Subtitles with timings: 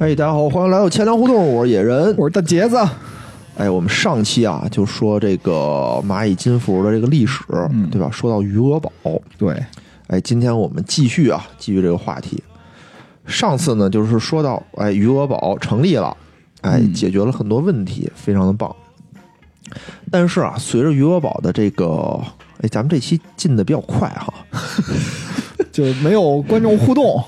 [0.00, 2.14] 嘿，大家好，欢迎来到钱粮胡同，我是野人。
[2.16, 2.78] 我是大杰子，
[3.56, 7.42] 哎，我们上期啊就说这个蚂蚁金服的这个历史，
[7.72, 8.08] 嗯对吧？
[8.08, 8.92] 说到余额宝，
[9.36, 9.60] 对，
[10.06, 12.40] 哎，今天我们继续啊，继续这个话题。
[13.26, 16.16] 上次呢，就是说到，哎，余额宝成立了，
[16.60, 18.72] 哎，嗯解决了很多问题，非常的棒。
[20.12, 22.20] 但是啊，随着余额宝的这个，
[22.62, 24.32] 哎，咱们这期进的比较快哈，
[25.72, 27.20] 就没有观众互动，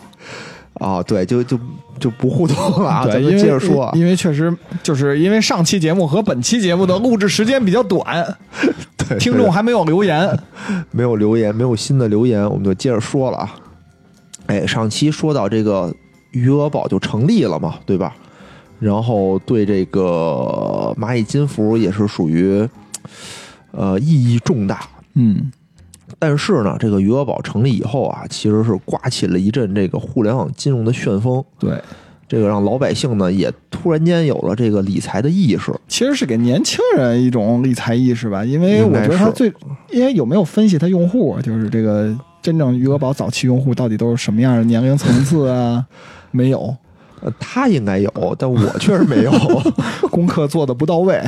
[0.74, 1.58] 啊，对，就就
[2.00, 8.36] 就不互动了啊，咱对，们接着说啊，因为确实就是因为上期节目和本期节目的录制时间比较短，
[8.96, 10.36] 对听众还没有留言，
[10.90, 13.54] 没有留言，没有新的留言，我们就接着说了啊。
[14.46, 15.94] 哎，上期说到这个
[16.32, 18.16] 余额宝就成立了嘛，对吧？
[18.80, 22.66] 然后对这个蚂蚁金服也是属于
[23.72, 24.80] 呃意义重大。
[25.14, 25.52] 嗯，
[26.18, 31.80] 但是呢，这个余额宝成立以后啊，其实是刮起了一阵这个互联网金融的旋风，对，
[32.28, 35.72] 这个让老百姓呢也突然间有了这个理财的意识。
[35.88, 39.52] 其实是给年轻人一种理财意识吧，因为我觉得他最，
[39.90, 45.84] 因为有没有分析他用户，就是这个真正余额宝早期用户到底都是什么样的年龄层次啊？
[46.32, 46.74] 没有，
[47.20, 49.32] 呃，他应该有，但我确实没有。
[50.10, 51.20] 功课做的不到位，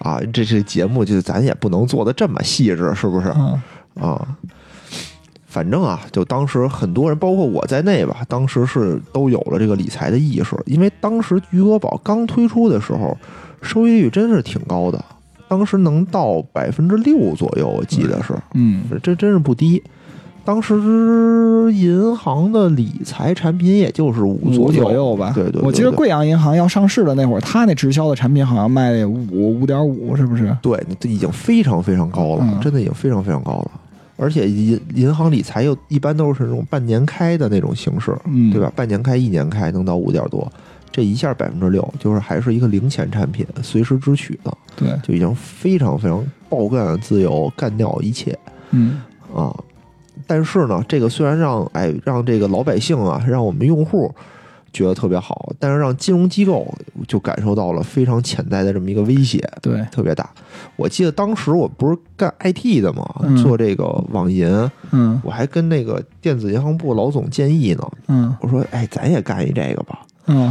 [0.00, 3.28] 啊，这这节目就咱也不能做的这么细致，是不是？
[3.36, 3.62] 嗯
[4.00, 4.36] 啊，
[5.46, 13.16] 反正啊，就当时很多人，包括我在内吧，当时是都有了这个理财的意识，因为当时余额宝刚推出的时候，
[13.60, 15.04] 收益率真是挺高的，
[15.48, 19.82] 当时能到百分之六左右，我记得是，嗯，这真是不低。
[20.44, 20.74] 当时
[21.72, 25.32] 银行的理财产品也就是五五左左右吧。
[25.34, 30.56] 对对对我记得贵阳银行要上市的那会儿，它那直销的产品好像卖五五点五，是不是？
[30.62, 33.70] 对，这已经非常非常高了，嗯真的已经非常非常高了。
[34.16, 38.70] 而且银银行理财又一般都是那种半年开的那种形式，嗯，对吧？？
[38.76, 40.46] 半年开、一年开能到五点多，
[40.90, 48.38] 这一下百分之六，就是还是一个零钱产品，随时支取的，对，就已经非常非常爆干自由，干掉一切
[48.72, 49.00] 嗯
[49.34, 49.54] 啊！
[50.30, 54.14] 但是呢，这个虽然让哎让这个老百姓啊，让我们用户
[54.72, 56.72] 觉得特别好，但是让金融机构
[57.08, 59.42] 就感受到了非常潜在的这么一个威胁。
[59.60, 60.30] 对，特别大。
[60.76, 64.46] 我记得当时我不是干 IT 的嘛，嗯做这个网银，
[64.92, 67.90] 嗯我还跟那个电子银行部老总建议呢。
[68.06, 69.98] 嗯我说：“哎，咱也干一这个吧。
[70.30, 70.46] 嗯，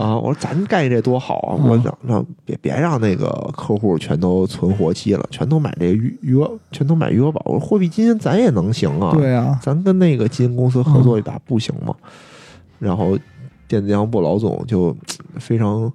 [0.00, 1.58] 啊，我说咱干这多好啊！
[1.58, 7.42] 嗯我想让别别让那个客户全都存活期了，全都买这个余余额，全都买余额宝。
[7.44, 11.94] 我说货币基金咱也能行啊，对啊，咱跟那个基金公司合作一把不行吗？
[12.78, 13.18] 然后
[13.66, 14.94] 电子银行部老总就
[15.38, 15.90] 非常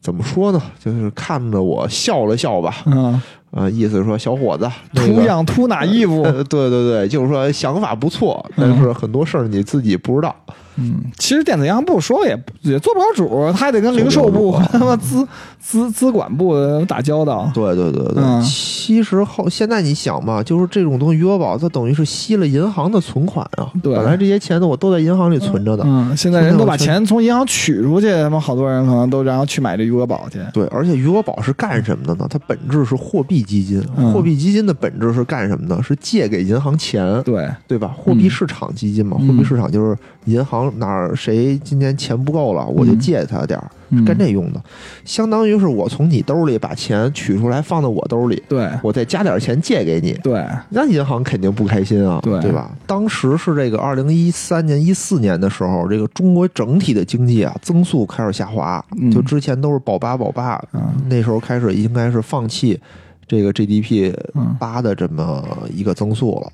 [0.00, 0.60] 怎么说呢？
[0.78, 3.20] 就是看着我笑了笑吧，嗯，
[3.52, 6.22] 啊，意思是说小伙子，那个图样图哪衣服？
[6.26, 10.34] 呃，对对对，就是说想法不错，但是很多事儿你自己不知道。
[10.73, 10.73] 嗯，
[11.18, 15.26] 其实电子银行部说也也做不了主，他还得跟零售部和他妈资
[15.60, 16.54] 资资管部
[16.86, 17.50] 打交道。
[17.54, 23.70] 对对对对，嗯其实后现在你想嘛，就是这种东西，余额宝它等于是吸了银行的存款啊。
[23.82, 25.84] 对本来这些钱呢，我都在银行里存着的。
[25.86, 30.38] 嗯，现在人都把钱从银行取出去，他妈好多人可能都然后去买这余额宝去。
[30.52, 32.26] 对，而且余额宝是干什么的呢？
[32.28, 35.82] 它本质是货币基金，嗯货币基金的本质是干什么的？
[35.82, 37.94] 是借给银行钱，对，对吧？
[37.96, 39.96] 货币市场基金嘛，嗯货币市场就是
[40.26, 43.70] 银行哪儿谁今年钱不够了，我就借他点儿，
[44.04, 44.62] 干这用的。
[45.04, 50.12] 相当于是我从你兜里把钱取出来放到我兜里，对我再加点钱借给你。
[50.22, 52.70] 对，那银行肯定不开心啊，对吧？
[52.86, 62.80] 当时是这个二零一三年、一四年的时候，这个中国整体的经济啊增速开始下滑，嗯就之前都是保八保八，嗯那时候开始应该是放弃
[63.26, 65.42] 这个 GDP 嗯八的这么
[65.72, 66.52] 一个增速了。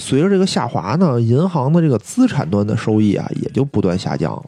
[0.00, 4.44] 随着这个下滑呢，银行的这个资产端的收益啊也就不断下降了，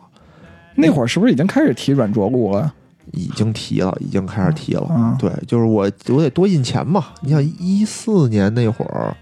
[0.75, 2.73] 那会儿是不是已经开始提软着陆了？
[3.13, 4.87] 已经提了，已经开始提了。
[4.91, 7.07] 嗯对，就是我我得多印钱嘛。
[7.21, 9.15] 你想一四年那会儿，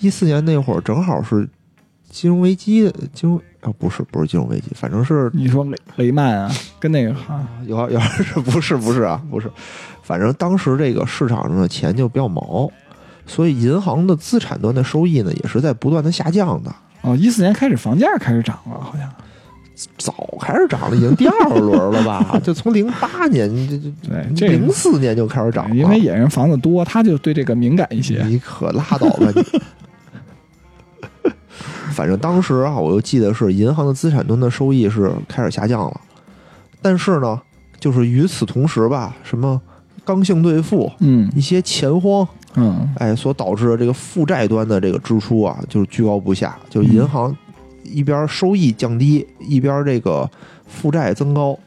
[0.00, 1.48] 一四年那会儿正好是
[2.10, 6.50] 金融危机的金融啊，不是不是金融危机，反正是你说雷雷曼啊，
[6.80, 9.48] 跟那个啊，有有是 不是不是啊不是，
[10.02, 12.68] 反正当时这个市场上的钱就比较毛，
[13.26, 16.74] 所以银行的资产端的收益呢也是在不断的下降的。
[17.02, 19.10] 哦，一四年开始房价开始涨了，好像。
[19.98, 22.38] 早开始涨了，已经第二轮了吧？
[22.44, 23.76] 就从零八年这
[24.08, 28.22] 对，这零四年就开始涨了，因为野人房子多，他就对这个敏感一些。
[28.24, 29.44] 你可拉倒吧你！
[31.90, 36.00] 反正当时啊，我就记得是银行的资产端的收益是开始下降了，
[36.80, 37.40] 但是呢，
[37.80, 39.60] 就是与此同时吧，什么
[40.04, 47.36] 刚性兑付、嗯一些钱荒，嗯哎，所导致的这个负债端的这个支出啊，就是居高不下，就是银行
[47.82, 50.28] 一边收益降低，一边这个
[50.66, 51.58] 负债增高，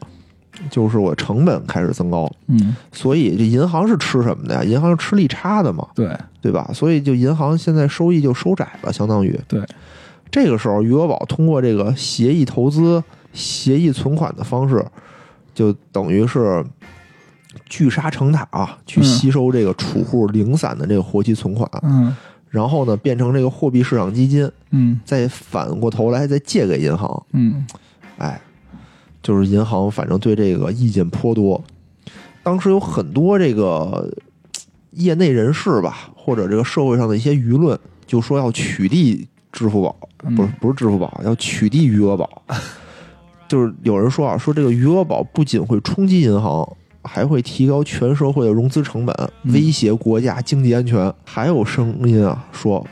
[0.70, 4.64] 就是我成本开始增高，嗯，所以这银行是吃什么的呀？
[4.64, 6.70] 银行是吃利差的嘛，对对吧？
[6.72, 9.62] 所以就银行现在收益就收窄了，相当于对。
[10.30, 13.02] 这个时候，余额宝通过这个协议投资、
[13.32, 14.84] 协议存款的方式，
[15.54, 16.62] 就等于是
[17.68, 22.16] 聚沙成塔啊，去嗯吸收这个储户零散的这个活期存款，嗯
[22.50, 27.26] 然后呢，变成这个货币市场基金，嗯再反过头来再借给银行。
[27.32, 27.66] 嗯
[28.16, 28.40] 哎，
[29.22, 31.62] 就是银行反正对这个意见颇多。
[32.42, 34.10] 当时有很多这个
[34.92, 39.94] 业内人士吧，或者这个社会上的一些舆论，就说要取缔支付宝，
[40.24, 42.42] 嗯不是不是支付宝，要取缔余额宝。
[43.46, 46.66] 就是有人说啊，说这个余额宝不仅会冲击银行，
[47.04, 49.14] 还会提高全社会的融资成本，
[49.44, 51.12] 嗯威胁国家经济安全。
[51.24, 52.84] 还有声音啊，说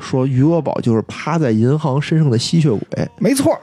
[0.00, 3.08] 说余额宝就是趴在银行身上的吸血鬼。
[3.18, 3.60] 没错儿，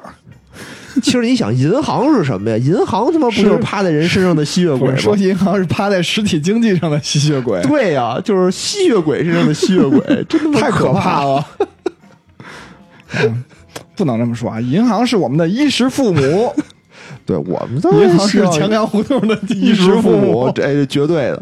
[1.02, 2.58] 其实你想，银行是什么呀？
[2.64, 5.16] 银行他妈不就是趴在人身上的吸血鬼吗说？
[5.18, 10.00] 银行是趴在实体经济上的吸血鬼，对呀、就是吸血鬼身上的吸血鬼，
[10.30, 11.24] 真的太可怕怕！
[11.26, 11.46] 了。
[13.24, 13.44] 嗯
[13.96, 14.62] 不能这么说啊！
[14.62, 16.54] 银行是我们的衣食父母，
[17.30, 20.52] 对我们都银行是钱粮胡同的衣衣食父母母，。
[20.52, 21.40] 这绝对的。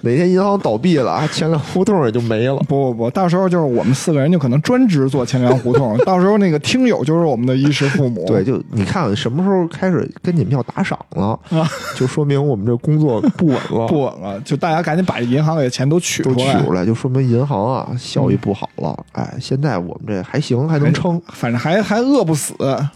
[0.00, 2.56] 哪天银行倒闭了啊，钱粮胡同也就没了。
[2.66, 8.24] 不不不，到时候就是我们四个人就可能专职做钱粮胡同，到时候那个听友就是我们的衣食父母。
[8.26, 16.36] 对，就你看什么时候开始跟你们要打赏了，啊，就说明我们这工作不稳了，不稳了，就大家赶紧把银行里的钱都取出来。
[16.36, 18.98] 取出来，就说明银行啊效益不好了。
[19.12, 21.20] 哎，现在我们这还行，还能撑。
[21.28, 22.54] 反正还还饿不死，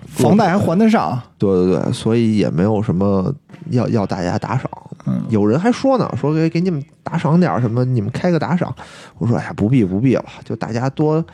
[0.08, 1.20] 房贷还还得上。
[1.38, 3.34] 对对对，所以也没有什么
[3.70, 4.70] 要要大家打赏。
[5.06, 8.74] 嗯，有人还说呢，说给给你们打赏点儿什么，你们开个打赏。
[9.18, 11.24] 我说哎呀，不必不必了，就大家多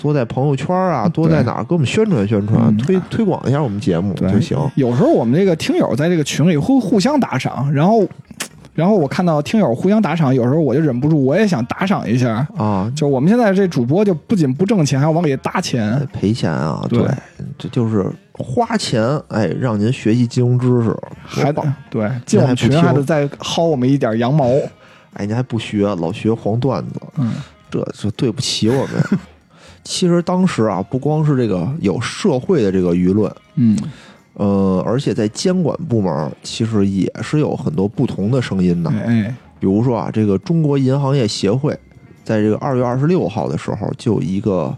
[0.00, 4.56] 多在朋友圈啊，多在哪儿给我们宣传宣传，嗯推推广一下我们节目对就行。
[4.76, 8.06] 有时候我们这个听友在这个群里互互相打赏，然后，
[8.74, 12.46] 然后我看到听友互相打赏，有时候我就忍不住，我也想打赏一下。
[12.56, 16.06] 啊，就我们现在这主播就不仅不挣钱，还要往里搭钱。
[16.12, 17.10] 赔钱啊，对对，
[17.58, 18.06] 这就是
[18.38, 20.96] 花钱，哎，让您学习金融知识，
[21.26, 24.46] 还得对进我们群还得再薅我们一点羊毛。
[25.14, 27.32] 哎，您还不学，老学黄段子，嗯。
[27.70, 29.20] 这这对不起我们。
[29.84, 33.76] 其实当时啊，不光是这个有社会的这个舆论，嗯。
[34.34, 38.90] 呃，而且在监管部门其实也是有很多不同的声音的。
[38.90, 39.34] 哎哎。
[39.60, 41.76] 比如说啊，这个中国银行业协会
[42.22, 44.72] 在这个二月二十六号的时候，就有一个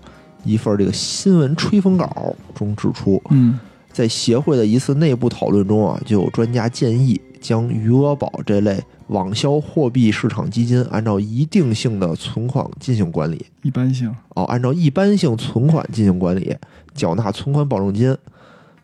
[0.44, 3.58] 一份这个新闻吹风稿中指出，嗯
[3.92, 13.44] 在协会的一次内部讨论中啊，就有专家建议将余额宝这类网销货币市场基金按照一定性的存款进行管理。
[13.62, 14.14] 一般性。
[14.36, 16.56] 哦，按照一般性存款进行管理，
[16.94, 18.16] 缴纳存款保证金。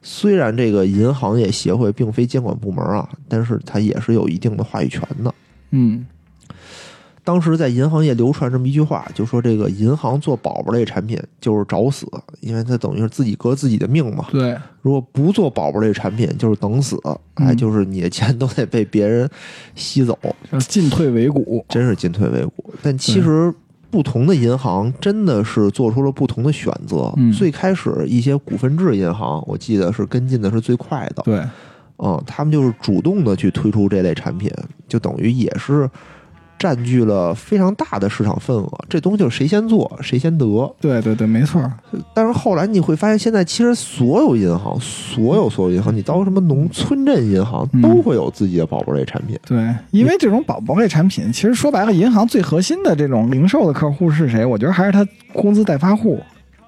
[0.02, 5.32] 虽然这个银行业协会并非监管部门啊，但是它也是有一定的话语权的。
[5.70, 6.05] 嗯
[7.26, 12.06] 当时在银行业流传这么一句话，就说这个银行做宝宝类产品就是找死，
[12.38, 14.26] 因为它等于是自己革自己的命嘛。
[14.31, 16.96] 对，如果不做宝宝类产品，就是等死，
[17.34, 19.28] 哎，嗯就是你的钱都得被别人
[19.75, 20.16] 吸走，
[20.52, 21.66] 叫进退维谷。
[21.68, 22.73] 真是进退维谷。
[22.80, 23.52] 但其实
[23.90, 27.12] 不同的银行真的是做出了不同的选择。
[27.16, 31.42] 嗯最开始一些股份制银行，我记得是跟进的是最快的，对，
[31.97, 34.49] 嗯，他们就是主动的去推出这类产品，
[34.87, 35.90] 就等于也是
[36.59, 38.69] 占据了非常大的市场份额。
[38.89, 40.75] 这东西就是谁先做谁先得。
[40.81, 41.73] 对对对，没错儿。
[42.15, 49.39] 但是后来你会发现，现在其实所有银行，所有所有银行，你到什么农村镇银行嗯都会有自己的宝宝类产品。
[49.47, 54.45] 对，因为这种宝宝类产品，其实说白了，银行最核心的这种零售的客户是谁？
[54.45, 56.21] 我觉得还是他工资代发户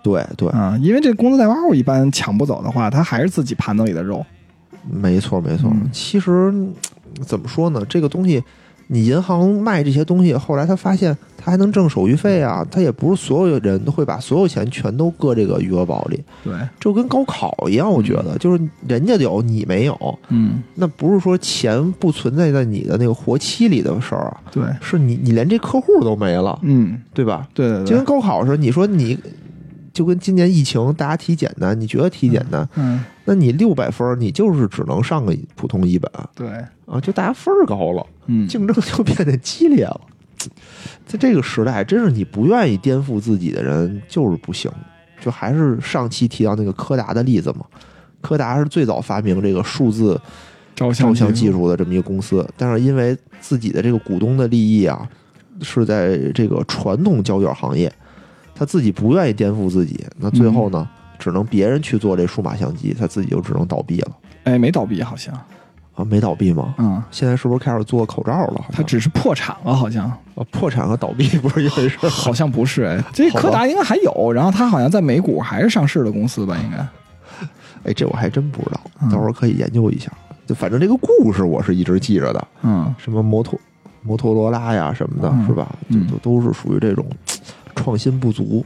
[0.03, 4.25] 对对，啊、因为这工资代发户一般抢不走的话，他还是自己盘子里的肉。
[4.91, 5.71] 没错没错。
[5.71, 6.73] 嗯其实嗯
[7.27, 7.85] 怎么说呢？
[7.89, 8.43] 这个东西，
[8.91, 27.47] 你银行卖这些东西，后来他发现他还能挣手续费啊，他也不是所有人都会把所有钱全都搁这个余额宝里，对，就跟高考一样，我觉得就是人家有你没有，嗯，那不是说钱不存在在你的那个活期里的事儿啊，对，是你你连这客户都没了，嗯，对吧？
[27.53, 29.19] 对对就跟，高考似的，你说你
[29.93, 36.49] 就跟今年疫情大家体检单，你觉得体检单，嗯，那你六百分，你就是只能上个普通一本对，
[36.87, 40.01] 啊，就大家分儿高了，嗯，竞争就变得激烈了。
[41.05, 44.71] 在这个时代，真是你不愿意颠覆自己的人就是不行。
[45.21, 47.65] 就还是上期提到那个柯达的例子嘛，
[48.21, 50.15] 柯达是最早发明这个数字
[50.77, 55.11] 照照相技技，术的这么一个公司，但是因为自己的这个股东的利益啊，
[55.61, 57.93] 是在这个传统胶卷行业，
[58.55, 65.35] 他自己不愿意颠覆自己，那最后呢，只能别人去做这数码相机，他自己就只能倒闭了哎，没倒闭好像，
[65.99, 66.05] 啊？
[66.05, 66.75] 没倒闭吗？
[66.79, 68.55] 嗯，现在是不是开始做口罩了？
[68.57, 72.09] 好像它只是破产了，好像，啊破产和倒闭 不是一回事儿。
[72.09, 76.79] 好像不是，哎，这柯达应该还有，然后它好像在美股还是上市的公司吧，应该，
[77.91, 80.11] 哎，这我还真不知道，嗯到时候可以研究一下。
[80.47, 83.59] 就反正这个故事我是一直记着的，嗯什么摩托
[84.03, 85.69] 摩托罗拉呀什么的，嗯是吧？
[85.91, 87.05] 就嗯都都是属于这种
[87.77, 88.65] 创新不足。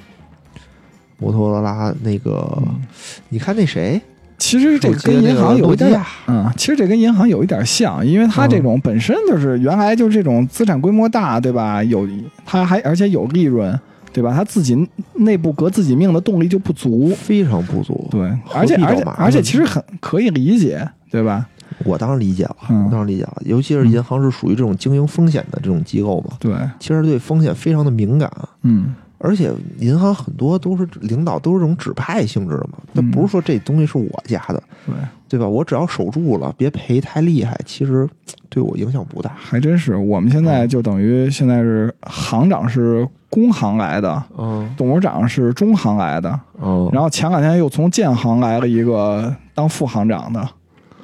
[1.18, 2.82] 摩托罗拉那个，嗯
[3.28, 4.00] 你看那谁，
[4.42, 11.80] 其实这跟银行有一点亚，嗯，其实这跟银行有一点像，因为它这种本身就是原来就是这种资产规模大，对吧？
[11.84, 12.08] 有
[12.44, 13.78] 它还而且有利润，
[14.12, 14.34] 对吧？
[14.34, 14.76] 它自己
[15.14, 18.08] 内部革自己命的动力就不足，非常不足。
[18.10, 21.46] 对，而且而且而且其实很可以理解，对吧？
[21.84, 23.36] 我当然理解了，嗯我当然理解了。
[23.44, 28.28] 尤其是银行是属于这种经营风险的这种机构嘛，对，其实对风险非常的敏感。
[28.62, 28.94] 嗯
[29.24, 34.94] 而且银行很多都是领导都是这种指派性质的嘛，那嗯不是说这东西是我家的，对，
[35.28, 35.46] 对吧？
[35.46, 38.08] 我只要守住了，别赔太厉害，其实
[38.48, 39.30] 对我影响不大。
[39.36, 39.94] 还真是。
[39.94, 50.48] 我们现在就等于现在是行长是工行来的，嗯董事长是中行来的，嗯，然后前两天又从建行来了一个当副行长的，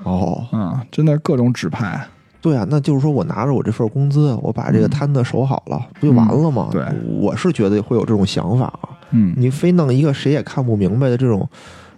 [0.02, 2.04] 哦，嗯，真的各种指派。
[2.48, 6.70] 对啊，那就是说我拿着我这份工资，我把这个摊子守好了，不就完了吗？
[6.72, 6.84] 嗯对
[7.20, 8.88] 我是觉得会有这种想法啊。
[9.10, 11.46] 嗯，你非弄一个谁也看不明白的这种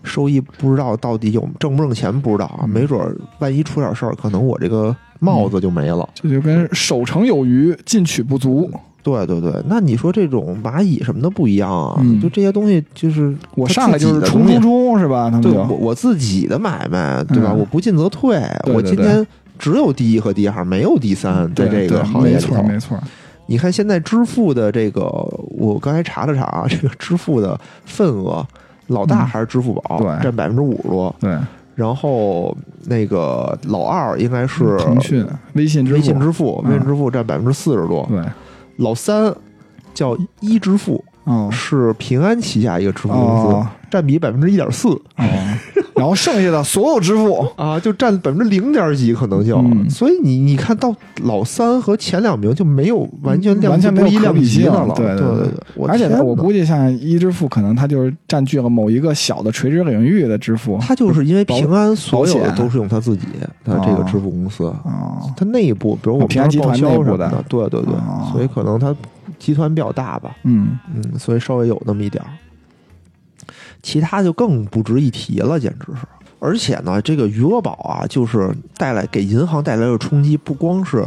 [0.02, 2.60] 收益，不知道到底有挣不挣钱，不知道啊。
[2.64, 6.08] 嗯没准儿万一出点事儿，可能我这个帽子就没了。
[6.14, 8.70] 这就跟守成有余，进取不足。
[9.02, 11.98] 对对对，那你说这种蚂蚁什么的不一样啊？
[12.02, 15.30] 嗯就这些东西，就是我上来就是冲冲冲，是吧？
[15.30, 17.50] 他们对我我自己的买卖，对吧？
[17.52, 19.26] 嗯我不进则退，对对对我今天
[19.60, 22.62] 只有第一和第二，没有第三，在这个行业里头。
[22.62, 22.98] 没错。
[23.46, 25.02] 你看现在支付的这个，
[25.50, 28.46] 我刚才查了查啊， 这个支付的份额，
[28.86, 31.14] 老大嗯还是支付宝，对占百分之五十多。
[31.20, 31.36] 对，
[31.74, 38.06] 然后那个老二应该是腾讯、微信支付、微信支付，嗯微信支付占百分之四十多。
[38.08, 38.22] 对，
[38.76, 39.34] 老三
[39.92, 43.66] 叫一支付，哦是平安旗下一个支付公司，哦。
[43.90, 44.88] 占比百分之一点四。
[44.88, 45.24] 哦，
[45.96, 49.56] 然后剩下的所有支付， 啊，就占百分之零点几，可能就。
[49.58, 49.90] 嗯。
[49.90, 54.94] 所以你你看到老三和前两名就没有完全量完全没有可比性了。
[54.94, 60.78] 对对对而且呢，我估计像一支付，可能它就是占据了某一个小的垂直领域的支付。
[60.80, 63.50] 它就是因为平安所有的都是用它自己的
[63.84, 68.30] 这个支付公司，啊，它内部，比如我们平安集团内部的对对对，哦。
[68.32, 68.94] 所以可能它
[69.40, 72.30] 集团比较大吧，嗯嗯，所以稍微有那么一点儿。
[73.82, 76.06] 其他就更不值一提了，简直是。
[76.38, 81.04] 而且呢，这个余额宝啊，就是带来给银行带来的冲击，不光是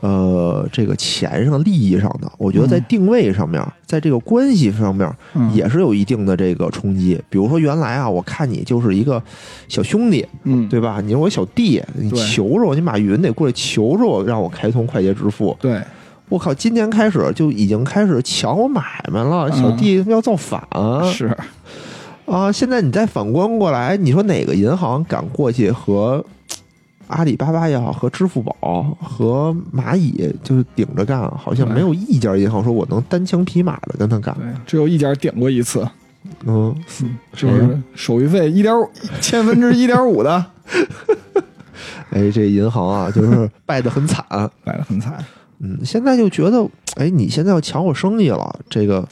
[0.00, 7.20] 呃这个钱上利益上的，我觉得在嗯定位上面，在这个关系上面嗯，也是有一定的这个冲击。
[7.28, 9.22] 比如说原来啊，我看你就是一个
[9.68, 11.00] 小兄弟，嗯，对吧？
[11.00, 15.56] 你是我小弟，你求着我，你马云得过来求着我，让我开通快捷支付。
[15.60, 15.82] 对，
[16.28, 21.36] 我靠，今年开始就已经开始抢我买卖了，小弟要造反、嗯是，
[22.26, 22.52] 啊！
[22.52, 26.22] 现在你再反观过来，你说哪个银行敢过去和
[27.08, 31.18] 阿里巴巴也好，和支付宝和蚂蚁就是顶着干？
[31.38, 34.34] 好像没有一家银行说我能单枪匹马的跟他干。
[34.34, 35.88] 对，只有一家点过一次，
[36.44, 36.76] 嗯，
[37.32, 38.86] 是不是手续费一点五
[39.22, 40.44] 千分之一点五的，
[42.12, 44.22] 哎，这银行啊，就是败得很惨。
[44.62, 45.24] 败得很惨。
[45.60, 49.06] 嗯，现在就觉得，哎，你现在要抢我生意了，这个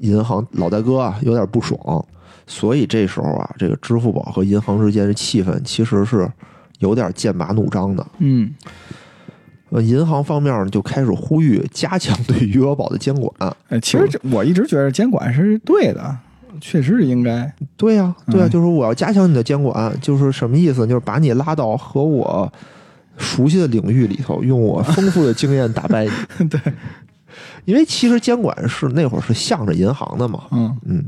[0.00, 2.04] 银行老大哥啊有点不爽，
[2.46, 6.30] 所以这时候啊，这个支付宝和银行之间的气氛其实是
[6.78, 8.06] 有点剑拔弩张的。
[8.18, 8.54] 嗯
[9.70, 13.56] 呃，银行方面就开始呼吁加强对余额宝的监管。
[13.68, 16.16] 哎，其实这我一直觉得监管是对的，
[16.60, 17.52] 确实是应该。
[17.76, 20.86] 对呀、对呀、嗯就是我要加强你的监管，就是什么意思？
[20.86, 22.50] 就是把你拉到和我
[23.16, 26.48] 熟悉的领域里头，用我丰富的经验打败你。
[26.48, 26.60] 对，
[27.64, 30.76] 因为其实监管是那会儿是向着银行的嘛，嗯。
[30.84, 31.04] 嗯，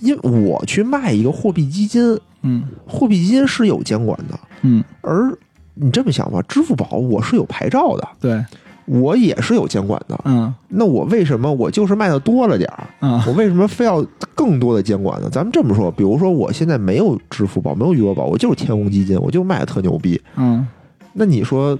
[0.00, 2.64] 因为我去卖一个货币基金，嗯。
[2.86, 5.36] 货币基金是有监管的，嗯，而
[5.74, 8.44] 你这么想吧，支付宝我是有牌照的，对，
[8.86, 10.18] 我也是有监管的。
[10.24, 10.54] 嗯。
[10.68, 13.22] 那我为什么我就是卖的多了点儿，嗯。
[13.26, 14.02] 我为什么非要
[14.34, 15.28] 更多的监管呢？
[15.30, 20.20] 咱们这么说，比如说我现在没有支付宝，没有余额宝，我就是天弘基金，我就卖的特牛逼。
[20.36, 20.66] 嗯，
[21.18, 21.78] 那你说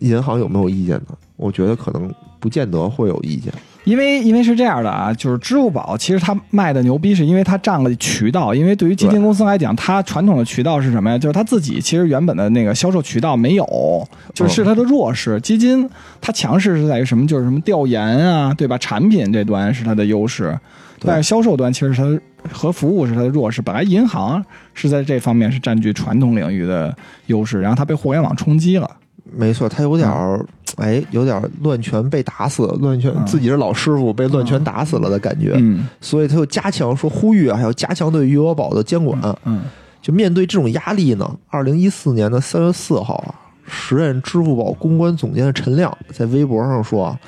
[0.00, 1.16] 银行有没有意见呢？
[1.36, 3.52] 我觉得可能不见得会有意见。
[3.84, 8.54] 因为因为是这样的啊，就是支付宝其实它卖的牛逼，是因为它占了渠道。
[8.54, 11.18] 因为对于基金公司来讲，它传统的渠道是什么呀？
[11.18, 13.66] 就是它自己其实原本的那个销售渠道没有，
[14.32, 15.38] 就是是它的弱势。
[15.40, 15.88] 基金
[16.20, 17.26] 它强势是在于什么？
[17.26, 18.78] 就是什么调研啊，对吧？
[18.78, 20.58] 产品这端是它的优势，
[21.00, 22.18] 但是销售端其实它
[22.50, 23.60] 和服务是它的弱势。
[23.60, 24.42] 本来银行
[24.74, 26.94] 是在这方面是占据传统领域的
[27.26, 28.90] 优势，然后它被互联网冲击了。
[29.36, 30.44] 没错，他有点儿，
[30.76, 39.18] 哎，有点儿乱拳被打死，乱拳嗯自己是老师傅被乱拳打死了的感觉，嗯所以他又加强说呼吁啊，还要加强对余额宝的监管。
[39.46, 39.62] 嗯
[40.02, 43.34] 就面对这种压力呢，二零一四年的三月四号啊，
[43.66, 47.18] 时任支付宝公关总监的陈亮在微博上说啊，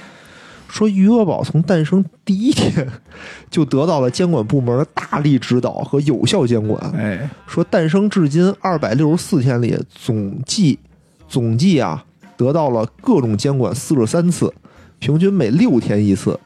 [0.69, 2.87] 说余额宝从诞生第一天
[3.51, 6.81] 就得到了监管部门的大力指导和有效监管。
[6.93, 10.79] 哎说诞生至今二百六十四天里，总计
[11.29, 12.05] 总计啊
[12.37, 14.53] 得到了各种监管四十三次，
[14.99, 16.39] 平均每六天一次，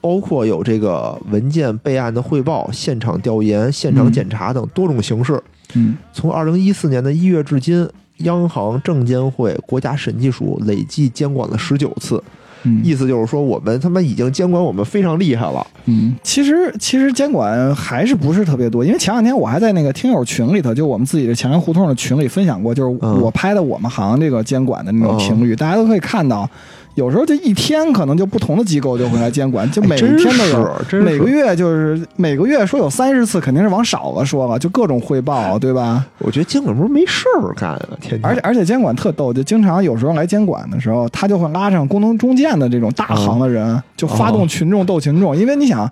[0.00, 5.40] 包括有这个文件备案的汇报、现场调研、现场检查等多种形式。
[5.74, 12.22] 嗯从二零一四年的一月至今，央行、证监会、国家审计署累计监管了十九次，
[12.64, 15.66] 嗯意思就是说我们他妈已经监管我们非常厉害了。
[15.86, 26.48] 嗯，其实其实监管还是不是特别多，因为前两天我还在那个听友群里头，就我们自己的前沿胡同的群里分享过，就是嗯我拍的我们行这个监管的那种频率，大家都可以看到。
[26.94, 36.04] 有时候就一天可能就不同的机构就会来监管，就每天都有，每个月就是每个月说有三十次，肯定是往少了说了，就各种汇报，对吧？
[36.18, 38.24] 我觉得监管不是没事儿干啊，天天。
[38.24, 45.34] 而且而且监管特逗，就经常有时候来监管的时候，他就会拉上工农中建的这种大行的人，就发动群众斗群众。
[45.34, 45.90] 因为你想，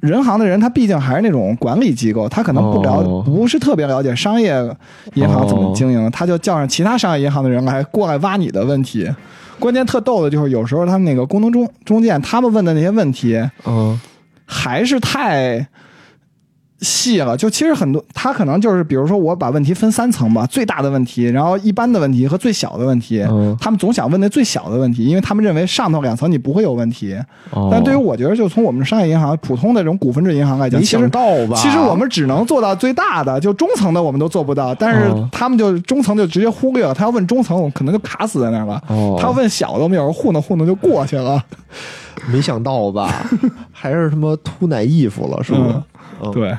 [0.00, 4.54] 人行的人他毕竟还是那种管理机构，他可能不了、哦不是特别了解商业
[5.14, 9.06] 银行怎么经营，他就叫上其他商业银行的人来过来挖你的问题。
[9.60, 14.00] 关键特逗的就是有时候他们那个工农中中建他们问的那些问题，嗯。
[14.52, 15.64] 还是太
[16.80, 17.36] 细了。
[17.36, 23.22] 就其实很多，他可能就是，比如说我把问题分三层吧，最大的问题，然后一般的问题和最小的问题。
[23.28, 27.16] 嗯他们总想问那最小的问题，因为他们认为上头两层你不会有问题。
[27.50, 31.56] 哦但对于我觉得，就从我们商业银行、普通的这种股份制银行来讲，没其实想到吧？
[31.56, 36.94] 其实我们只能做到最大的，就中层的我们都做不到，但是哦他们就中层就直接忽略了。
[36.94, 38.82] 他要问中层，我们可能就卡死在那儿了。
[38.88, 41.42] 哦他要问小的，我们有时候糊弄糊弄就过去了。
[42.30, 43.24] 没想到吧？
[43.72, 45.68] 还是什么秃奶衣服了，是不是？
[45.68, 45.82] 嗯
[46.22, 46.56] 嗯，对，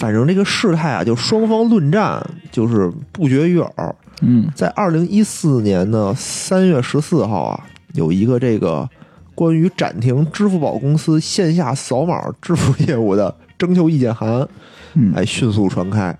[0.00, 3.94] 反正这个事态啊，就双方论战就是不绝于耳。
[4.22, 8.88] 嗯在二零一四年的三月十四号啊，有一个这个
[9.34, 14.48] 关于暂停支付宝公司线下扫码支付业务的征求意见函，
[14.94, 16.16] 嗯哎，迅速传开。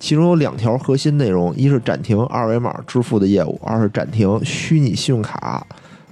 [0.00, 5.64] 其中有两条核心内容：一是暂停二维码支付的业务，二是暂停虚拟信用卡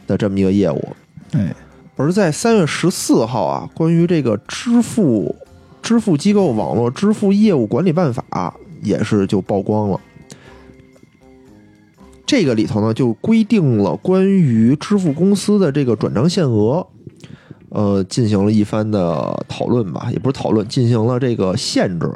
[0.07, 0.97] 的这么一个业务。
[1.33, 1.53] 哎
[1.97, 5.37] 而在三月十四号啊，关于这个支付
[5.83, 10.01] 支付机构网络支付业务管理办法也是就曝光了。
[12.27, 16.87] 这个里头呢，就规定了关于支付公司的这个转账限额，
[17.71, 22.09] 呃，进行了一番的讨论吧，也不是讨论，进行了这个限制。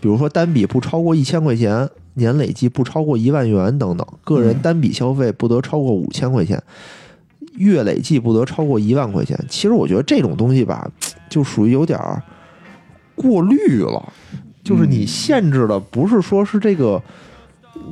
[0.00, 6.62] 比如说单笔不超过一千块钱，年累计不超过一万元等等，个人嗯单笔消费不得超过五千块钱。
[7.56, 9.38] 月累计不得超过一万块钱。
[9.46, 10.90] 其实我觉得这种东西吧，
[11.28, 12.22] 就属于有点儿
[13.20, 14.12] 过滤了，
[14.64, 17.02] 就是你限制的不是说是这个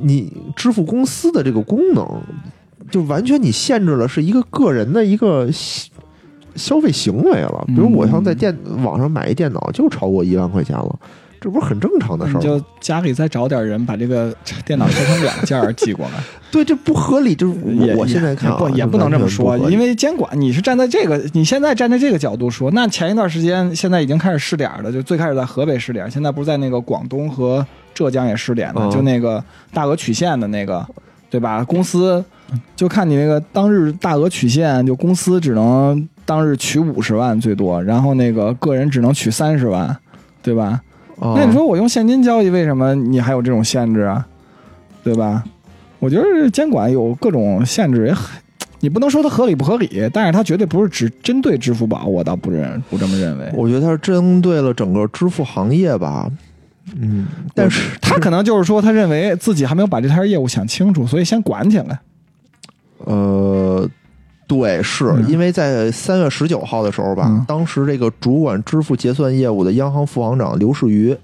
[0.01, 2.05] 你支付公司的这个功能，
[2.89, 5.89] 就完全你限制了是一个个人的一个消
[6.55, 7.63] 消费行为了。
[7.67, 10.99] 比如我像在电网上买一电脑就超过一万块钱了，
[11.41, 12.39] 这不是很正常的事儿？
[12.39, 16.13] 你就家里再找点人把这个 电脑拆成两件儿寄过来，
[16.51, 17.33] 对，这不合理。
[17.33, 30.85] 就是我我现在看、啊、也不也不能这么说，因为为监管你是站在这个，你现在站在这个角度说，那前一段时间现在已经开始试点了，就最开始在河北试点，现在不是在那个广东和浙江也试点了，嗯就那个大额取现的那个，
[31.29, 31.63] 对吧？
[31.63, 32.23] 公司
[32.75, 39.95] 就看你那个当日大额取现，就公司只能当日取五十万最多，然后那个个人只能取三十万，
[40.41, 40.81] 对吧？
[41.19, 44.25] 哦那你说我用现金交易，为什么你还有这种限制啊？
[45.03, 45.43] 对吧？
[45.99, 48.39] 我觉得监管有各种限制，也很，
[48.79, 53.51] 你不能说它合理不合理，但是它绝对不是只针对支付宝，我倒不认不这么认为。
[53.53, 56.29] 我觉得它是针对了整个支付行业吧。
[56.99, 61.99] 嗯，但是他可能就是说，他认为自己还没有把这摊业务想清楚，所以先管起来。
[62.99, 63.87] 呃，
[64.49, 65.29] 对，是、嗯。
[65.29, 67.45] 因为在三月十九号的时候吧，嗯。
[67.47, 71.15] 当时这个主管支付结算业务的央行副行长刘士余，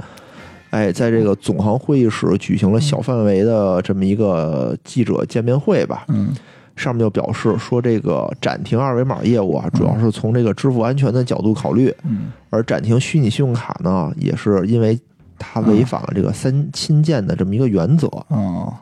[0.70, 6.06] 哎，在这个总行会议室举行了小范围的这么一个记者见面会吧。
[6.10, 6.30] 嗯。
[6.76, 12.28] 上面就表示说，这个暂停二维码业务啊，主要是从这个支付安全的角度考虑，嗯。
[12.50, 15.00] 而暂停虚拟信用卡呢，也是因为
[15.40, 18.08] 它违反了这个三亲建的这么一个原则。
[18.28, 18.74] 哦，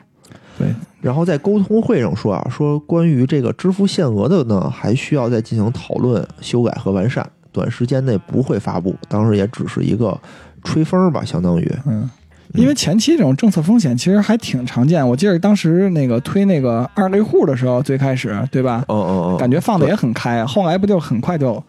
[0.58, 0.68] 对，
[1.00, 7.26] 然后在沟通会上说啊，说关于这个支付限额的呢，还需要再进行讨论、修改和完善。
[7.50, 10.18] 短时间内不会发布，当时也只是一个
[10.64, 11.72] 吹风吧，相当于。
[11.86, 12.10] 嗯，
[12.54, 15.08] 因为前期这种政策风险其实还挺常见。
[15.08, 18.84] 我记得当时那个推那个二类户的时候，最开始对吧？
[18.88, 21.62] 嗯嗯嗯，感觉放的也很开，后来不就很快就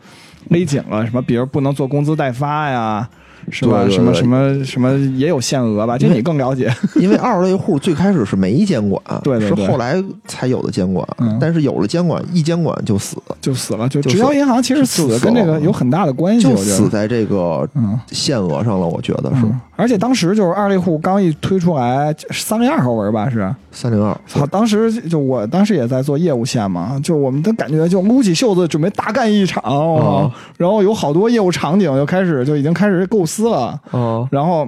[0.49, 1.05] 勒紧了？
[1.05, 3.07] 什么，比如不能做工资代发呀？
[3.49, 3.85] 是吧？
[3.89, 5.97] 什么什么什么也有限额吧？
[5.97, 6.73] 这你更了解。
[6.95, 11.07] 因为二类户最开始是没监管， 对对对是后来才有的监管。
[11.19, 16.55] 嗯但是有了监管，一监管就死，就死了，就就直销银行其实死死了跟这个有很大的关系，就。
[16.57, 18.87] 死在这个嗯，限额上了。
[18.87, 23.53] 我觉得是嗯而且当时就是二类户刚一推出来，三零二号文吧是。
[23.73, 24.17] 三零二。
[24.25, 24.45] 操！
[24.45, 34.67] 当时就我当时也在做业务线嘛，就我们的感觉就撸起袖子准备大干一场，哦然后有好多业务场景就开始就已经开始构思了，哦，然后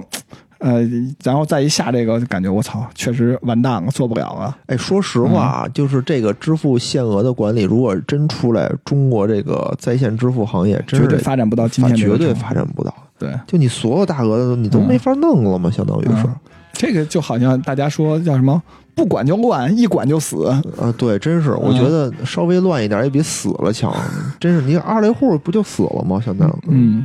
[0.58, 0.80] 呃，
[1.22, 4.56] 然后再一下这个，就感觉我操，确实完蛋了，做不了了。
[4.66, 12.92] 哎，说实话啊，嗯就是这个支付限额的管理，如果真出来，中国这个在线支付行业真是绝对发展不到今天绝对发展不到。
[13.18, 16.22] 对，就你所有大额的，你都嗯没法弄了嘛，相当于是。
[16.24, 16.34] 嗯
[16.70, 18.62] 这个就好像大家说叫什么，
[18.94, 20.46] 不管就乱，一管就死。
[20.46, 23.92] 啊，对，真是，我觉得稍微乱一点也比死了强。
[24.38, 26.22] 真是，你二类户不就死了吗？
[26.24, 27.04] 相当于，嗯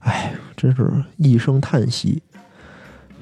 [0.00, 0.34] 哎，
[0.64, 2.22] 真是一声叹息。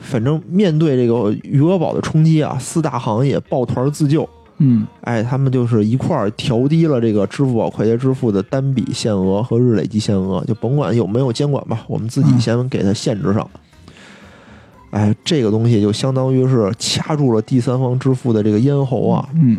[0.01, 4.29] 反正面对这个余额宝的冲击啊，四大行业抱团自救。
[4.59, 13.49] 嗯哎，他们就是一块儿调低了这个支付宝快捷支付的单笔限额和日累计限额，就甭管有没有监管吧，我们自己嗯先给它限制上。
[14.91, 19.29] 哎，这个东西就相当于是掐住了第三方支付的这个咽喉啊！
[19.35, 19.59] 嗯，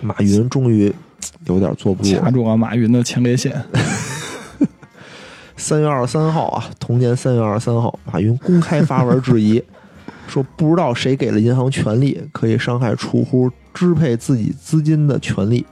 [0.00, 0.90] 马云终于
[1.46, 2.20] 有点坐不住了。
[2.20, 3.52] 掐住了马云的前列腺。
[5.56, 9.62] 三月二十三号啊，同年三月二十三号，马云公开发文质疑，
[10.26, 15.64] 说不知道谁给了银行权利，可以伤害储户支配自己资金的权利，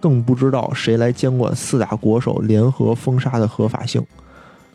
[0.00, 4.04] 更不知道谁来监管四大国手联合封杀的合法性。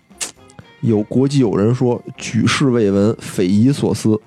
[0.82, 4.20] 有国际友人说举世未闻，匪夷所思，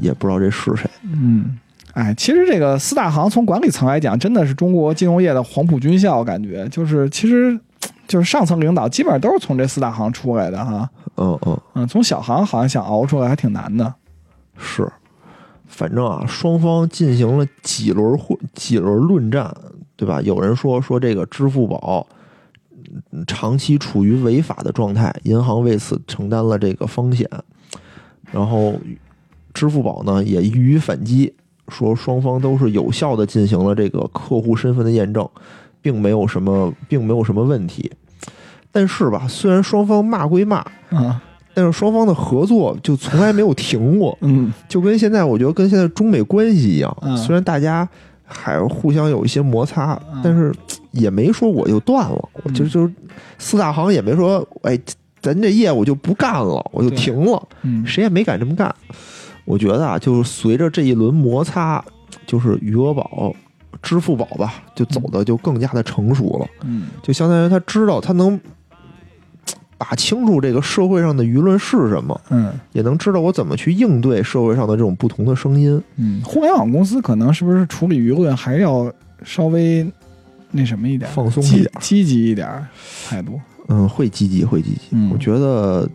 [0.00, 0.90] 也不知道这是谁。
[1.04, 1.58] 嗯，
[1.92, 7.58] 哎，其实这个四大行从管理层来讲，真的是中国金融业的黄埔军校，感觉就是其实
[8.06, 10.88] 就是上层领导基本上都是从这四大行出来的哈。
[11.16, 13.94] 嗯嗯，嗯，从小行好像想熬出来还挺难的。
[14.56, 14.90] 是，
[15.66, 19.54] 反正啊，双方进行了几轮混几轮论战，
[19.96, 20.20] 对吧？
[20.22, 22.06] 有人说说这个支付宝
[23.10, 27.28] 嗯长期处于违法的状态，银行为此承担了这个风险。
[28.30, 28.74] 然后，
[29.52, 31.34] 支付宝呢也予以反击，
[31.68, 35.28] 说双方都是有效的进行了这个客户身份的验证，
[35.82, 37.90] 并没有什么并没有什么问题。
[38.70, 41.20] 但是吧，虽然双方骂归骂，啊，
[41.52, 44.16] 但是双方的合作就从来没有停过。
[44.22, 44.50] 嗯。
[44.66, 47.14] 就跟现在我觉得跟现在中美关系一样，嗯。
[47.18, 47.86] 虽然大家
[48.24, 50.20] 还互相有一些摩擦，嗯。
[50.24, 50.50] 但是
[50.92, 52.68] 也没说我就断了，我就嗯。
[52.70, 52.92] 就是
[53.36, 54.78] 四大行也没说，哎，
[55.20, 57.84] 咱这业务就不干了，我就停了，嗯。
[57.86, 58.74] 谁也没敢这么干。
[59.44, 61.84] 我觉得啊，就是随着这一轮摩擦，
[62.26, 63.34] 就是余额宝、
[63.82, 68.40] 支付宝吧，就走的就更加的成熟了，嗯就相当于他知道他能。
[69.84, 75.82] 把清楚这个社会上的舆论是什么，嗯也能知道我怎么去应对社会上的这种不同的声音。
[75.96, 78.88] 嗯，互联网公司可能是不是处理舆论还要
[79.24, 79.84] 稍微
[80.52, 82.64] 那什么一点，放松一点积极一点
[83.08, 83.40] 态度。
[83.66, 84.82] 嗯，会积极，会积极。
[84.92, 85.90] 嗯我觉得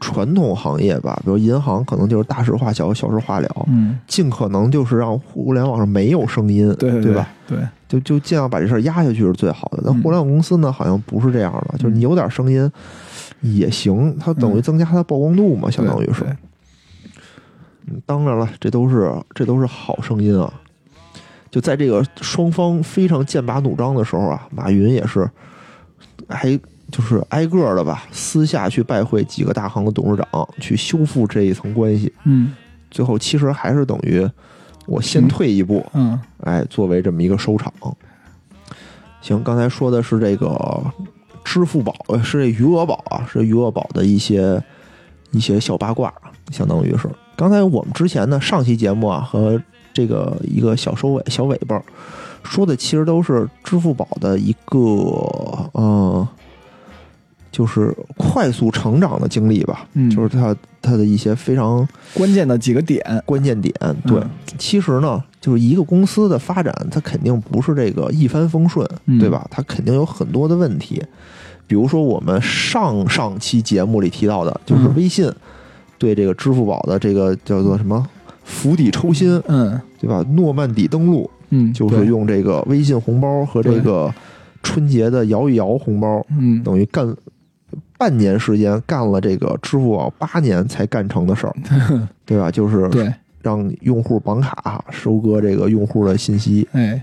[0.00, 7.28] 传统行业吧，比如银行，可能就是大事化小，小事化了，嗯，尽可能就是让互联网上没有声音，对对对吧？？
[7.46, 9.82] 对，就就尽量把这事儿压下去是最好的。
[9.84, 12.70] 那嗯互联网公司呢，好像不是这样的，就是你有点声音
[13.42, 16.24] 也行，它等于增加它的曝光度嘛，相当于是。
[16.24, 16.36] 嗯
[18.06, 20.52] 当然了，这都是这都是好声音啊。
[21.50, 25.28] 就在这个双方非常剑拔弩张的时候啊，马云也是
[26.28, 26.56] 还
[26.90, 32.12] 就是挨个儿的吧，私下去拜会几个大行的董事长，去修复这一层关系。
[32.24, 32.52] 嗯
[32.90, 34.28] 最后其实还是等于
[34.86, 37.72] 我先退一步，嗯哎，作为这么一个收场。
[39.20, 40.82] 行，刚才说的是这个
[41.44, 44.60] 支付宝，呃是这余额宝啊，是余额宝的一些
[45.30, 46.12] 一些小八卦，
[46.50, 47.08] 相当于是。
[47.36, 49.62] 刚才我们之前呢上期节目啊和
[49.94, 51.80] 这个一个小收尾小尾巴
[52.42, 54.78] 说的，其实都是支付宝的一个
[55.72, 56.26] 呃，
[57.50, 60.10] 就是快速成长的经历吧，嗯。
[60.10, 63.74] 就是他他的一些非常关键的几个点，关键点。
[64.06, 64.30] 对，嗯。
[64.58, 69.18] 其实呢，就是一个公司的发展，它肯定不是这个一帆风顺，嗯。
[69.18, 69.46] 对吧？
[69.50, 71.02] 它肯定有很多的问题。
[71.66, 75.30] 比如说我们上上期节目里提到的，就是嗯微信
[75.98, 78.04] 对这个支付宝的这个叫做什么
[78.44, 79.80] 釜底抽薪，嗯。
[80.00, 80.24] 对吧？
[80.30, 84.10] 诺曼底登陆嗯，就是用这个微信红包和这个
[84.62, 87.06] 春节的摇一摇红包，嗯，等于干
[88.00, 91.54] 半年时间干了这个支付宝八年才干成的事儿，
[92.24, 92.50] 对吧？
[92.50, 96.66] 就是对，让用户绑卡，收割这个用户的信息。
[96.72, 97.02] 哎，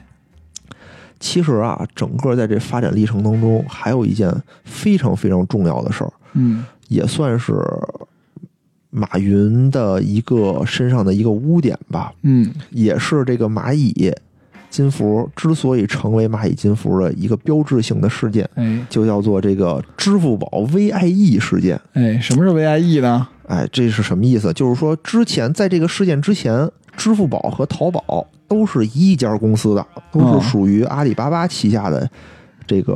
[1.19, 4.33] 其实啊，整个在这发展历程当中，还有一件
[4.63, 6.65] 非常非常重要的事儿，嗯。
[6.87, 7.53] 也算是
[8.89, 12.51] 马云的一个身上的一个污点吧，嗯。
[12.71, 14.11] 也是这个蚂蚁
[14.77, 21.79] 金服之所以成为蚂蚁金服的一个标志性的事件，哎就叫做这个支付宝 VIE 事件。
[21.93, 23.27] 哎，什么是 VIE 呢？
[23.47, 24.53] 哎，这是什么意思？
[24.53, 32.07] 就是说，之前在这个事件之前，支付宝和淘宝都是一家公司的，都哦是属于阿里巴巴旗下的
[32.67, 32.93] 这个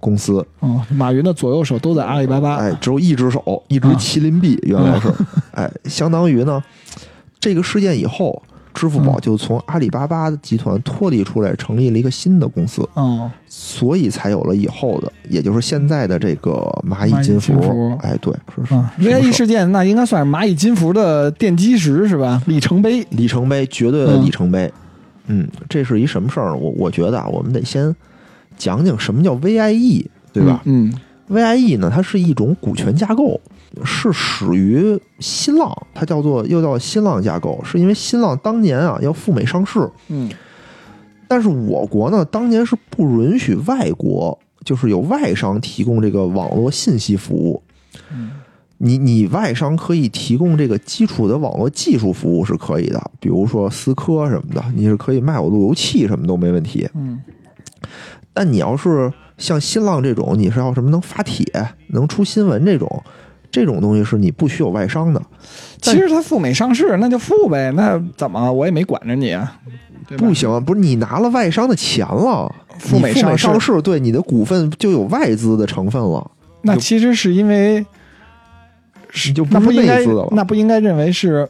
[0.00, 0.46] 公司。
[0.60, 2.56] 哦，马云的左右手都在阿里巴巴。
[2.56, 5.12] 哎，只有一只手，一只啊麒麟臂，原来是。
[5.52, 6.62] 哎，相当于呢，
[7.40, 8.42] 这个事件以后，
[8.76, 16.52] 支付宝嗯就从阿里巴巴集团脱离出来，成立了一个新的公司，嗯，所以才有了以后的，也就是现在的这个
[16.86, 17.54] 蚂蚁金服。
[17.54, 22.42] 金服哎，对，是是啊，VIE 事儿事件那应该算是蚂蚁金服的奠基石是吧？
[22.46, 23.02] 里程碑。
[23.10, 24.70] 里程碑，绝对的嗯里程碑。
[25.28, 26.54] 嗯，这是一什么事儿？
[26.54, 27.94] 我我觉得啊，我们得先
[28.58, 30.92] 讲讲什么叫 VIE，对吧、嗯
[31.28, 33.40] VIE 呢，它是一种股权架构，
[33.84, 40.30] 是始于新浪，它叫做又叫新浪架构，是因为新浪当年啊要赴美上市，嗯
[41.28, 47.62] 但是我国呢当年是不允许外国，就是有外商提供这个网络信息服务。
[48.12, 48.30] 嗯
[48.78, 56.86] 你你外商可以提供这个基础的网络技术服务是可以的，比如说思科什么的，你是可以卖我路由器什么都没问题。
[56.94, 57.18] 嗯
[58.36, 61.42] 但你要是像新浪这种，你是要什么能发帖、
[61.88, 63.02] 能出新闻这种，
[63.50, 65.22] 这种东西是你不许有外商的。
[65.80, 69.58] 其实它赴美上市，那就赴呗，那怎么我也没管着你啊，
[70.18, 77.86] 不行，不是你拿了外商的钱了，赴美你赴美上市上市，对你的股份就有外资的成分了，那其实是因为
[79.08, 80.28] 是就不是那不应该内资的了。
[80.32, 81.48] 那不应该认为是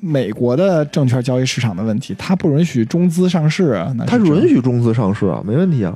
[0.00, 5.92] 美国的证券交易市场的问题，它不允许中资上市啊，它允许中资上市啊，没问题啊。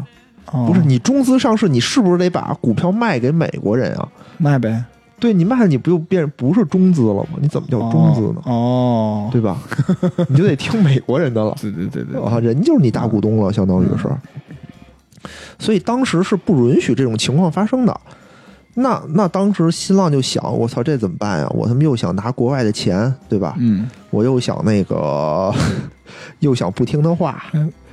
[0.52, 4.08] 哦不是你中资上市，你是不是得把股票卖给美国人啊？
[4.36, 4.82] 卖呗，
[5.20, 7.38] 对你卖了，你不就变不是中资了吗？
[7.40, 8.42] 你怎么叫中资呢？
[8.46, 9.56] 哦，对吧？
[10.28, 14.08] 你就得听美国人的了 对对对对，啊，人就是你大股东了，相当于是。
[15.58, 18.00] 所以当时是不允许这种情况发生的。
[18.80, 21.48] 那那当时新浪就想，我操，这怎么办呀？
[21.54, 23.54] 我他妈又想拿国外的钱，对吧？
[23.58, 25.52] 嗯，我又想那个，
[26.40, 27.42] 又想不听他话，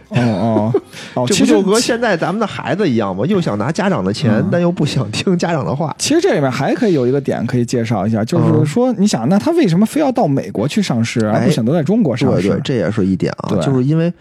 [0.10, 0.74] 哦哦
[1.16, 3.26] 哦， 这其实不就和现在咱们的孩子一样吗？
[3.26, 5.94] 又想拿家长的钱，嗯但又不想听家长的话。
[6.00, 12.48] 其实这里面还可以有一个点可以介绍一下，就是嗯说，你想，那他为什么非要到美国去上市，而哎不选择在中国上市？
[12.48, 14.12] 对对，这也是一点啊，对就是因为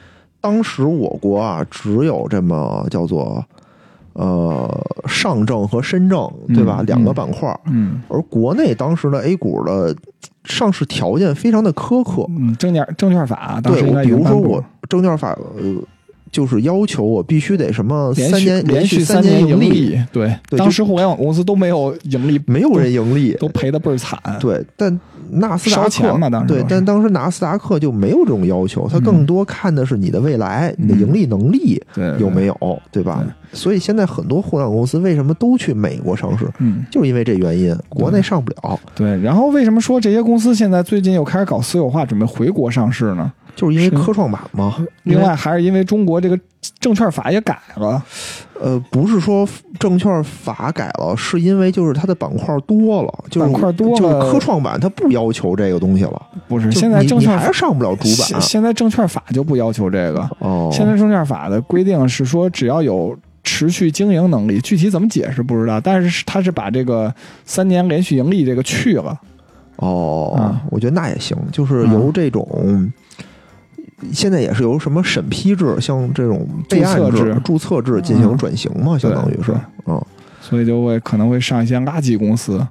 [0.40, 3.44] 当时我国啊只有这么叫做
[4.16, 4.68] 呃
[5.07, 6.79] 上证和深证，对吧？
[6.81, 9.94] 嗯两个板块儿，嗯而国内当时的 A 股的
[10.44, 12.26] 上市条件非常的苛刻。
[12.31, 15.74] 嗯，证券证券法当时应该比如说我证券法呃，
[16.37, 24.20] 就是要求我必须得什么三年连续三年盈利，，对，对当时互联网公司都没有盈利，没有人盈利，都赔的倍儿惨。
[24.38, 26.53] 对，但纳斯达克嘛当时。
[26.53, 29.03] 对但当时纳斯达克就没有这种要求，它嗯。
[29.03, 31.83] 更多看的是你的未来，你的盈利能力
[32.18, 33.03] 有没有，对。
[33.03, 33.25] 吧？
[33.53, 39.18] 所以现在很多互联网公司为什么都去美国上市，嗯，就是因为这原因，国内上不了，对。
[39.22, 43.33] 然后为什么说这些公司现在最近又开始搞私有化，准备回国上市呢？
[43.57, 44.77] 就是因为科创板嘛。
[45.03, 46.38] 另外，还是因为中国这个
[46.79, 48.01] 证券法也改了，
[48.61, 56.71] 呃，不是说证券法改了，是因为就是它的板块多了，就是板块多了就是科创板它不要求这个东西了，不是？
[56.71, 60.69] 现在证券还是上不了主板现现在证券法就不要求这个，哦。
[60.73, 67.14] 现在证券法的规定是说，只要有持续经营能力，具体怎么解释不知道，但是它是把这个
[67.45, 69.19] 三年连续盈利这个去了。
[69.77, 72.90] 哦，啊我觉得那也行，就是由这种。
[74.12, 78.00] 现在也是由什么审批制，像这种备案制注册制。
[78.02, 79.52] 进行转型嘛，相当于是，
[79.87, 80.00] 嗯。
[80.40, 82.64] 所以就会可能会上一些垃圾公司，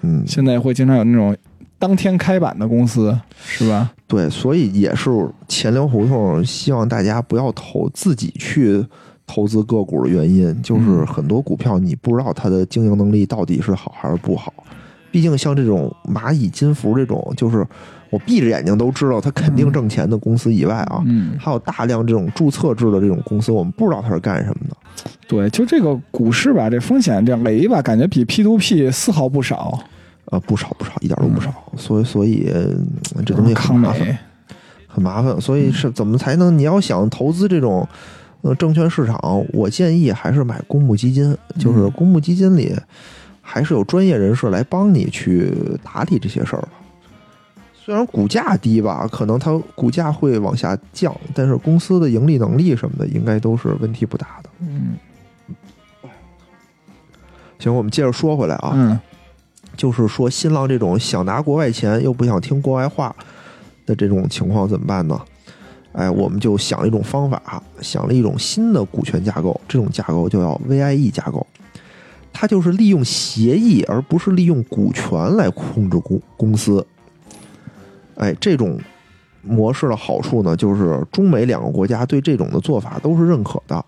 [0.00, 1.36] 嗯，现在会经常有那种
[1.78, 3.90] 当天开板的公司，是吧？
[4.06, 5.10] 对，所以也是
[5.46, 8.82] 钱粮胡同希望大家不要投自己去
[9.26, 11.06] 投资个股的原因，就是嗯。
[11.06, 14.54] 很多股票你不知道它的经营能力到底是好还是不好。
[15.10, 17.66] 毕竟像这种蚂蚁金服这种，就是
[18.10, 24.76] 我闭着眼睛都知道它肯定挣钱的公司以外啊，嗯，还有大量这种注册制的这种公司，我们不知道它是干什么的。
[25.26, 29.78] 对，就这个股市吧，这风险这雷吧，感觉比 P to P 丝毫不少。
[30.30, 31.50] 呃，不少不少，一点都不少。
[31.76, 34.18] 所以所以嗯这东西很麻烦。
[34.86, 36.58] 很麻烦，所以是怎么才能？
[36.58, 37.86] 你要想投资这种
[38.42, 39.18] 呃，证券市场
[39.52, 42.74] 我建议还是买公募基金，就是嗯公募基金里
[43.40, 46.68] 还是有专业人士来帮你去打理这些事儿的。
[47.88, 54.50] 虽然股价低吧，可能它股价会往下降，但是公司的盈利能力什么的应该都是问题不大的。
[54.58, 54.98] 嗯
[57.58, 59.00] 行，我们接着说回来啊，嗯
[59.74, 63.16] 就是说新浪这种想拿国外钱又不想听国外话
[63.86, 65.18] 的这种情况怎么办呢？
[65.92, 71.46] 哎，我们就想了一种方法，想了一种新的股权架构，这种架构就叫 VIE 架构，
[72.34, 76.86] 它就是利用协议而不是利用股权来控制公公司。
[78.18, 78.78] 哎，这种
[79.42, 83.84] 模式的好处呢，就是中美两个国家对这种的做法都是认可的。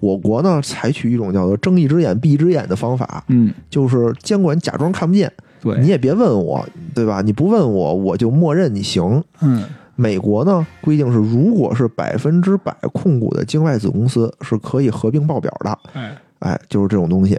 [0.00, 7.20] 我国呢，采取一种叫做睁一只眼闭一只眼的方法，嗯，就是监管假装看不见，对，你也别问我，对吧？
[7.22, 9.22] 你不问我，我就默认你行。
[9.40, 9.64] 嗯
[9.96, 17.38] 美国呢规定是，如果是百分之百控股的境外子公司是可以合并报表的，哎哎，就是这种东西。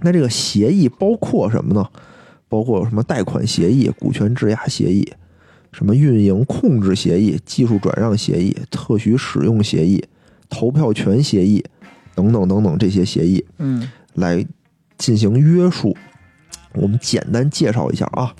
[0.00, 1.86] 那这个协议包括什么呢？
[2.48, 5.06] 包括什么贷款协议、股权质押协议、
[5.76, 10.02] 什么运营控制协议、技术转让协议、特许使用协议、
[10.48, 11.62] 投票权协议
[12.14, 13.44] 等等等等这些协议。
[13.58, 14.42] 嗯来
[14.96, 15.94] 进行约束。
[16.72, 18.34] 我们简单介绍一下啊，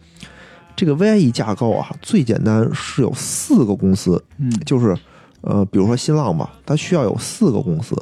[0.75, 4.97] 这个 VIE 架构啊，最简单是有四个公司，嗯就是
[5.43, 7.95] 呃，比如说新浪吧，它需要有四个公司。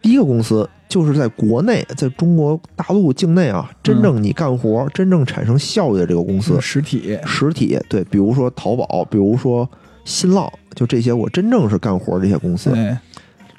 [0.00, 9.68] 第一个公司就是在国内，在中国大陆境内啊，真正你干活、真正产生效益的这个公司，实体，实体对，比如说淘宝，比如说
[10.04, 12.96] 新浪，就这些我真正是干活这些公司，对，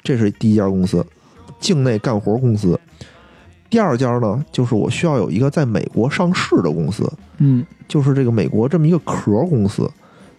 [0.02, 1.04] 这是第一家公司，
[1.58, 2.78] 境内干活公司。
[3.68, 7.64] 第二家呢，就是我需要有一个在美国上市的公司，嗯。
[7.88, 9.90] 就是这个美国这么一个壳公司。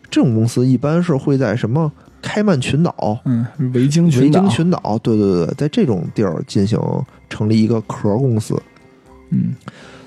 [0.09, 6.79] 这种公司一般是会在什么开曼群岛、嗯，维京维群岛维京，群岛，对对对，在这种地儿进行
[7.29, 8.55] 成立一个壳公司。
[9.29, 9.55] 嗯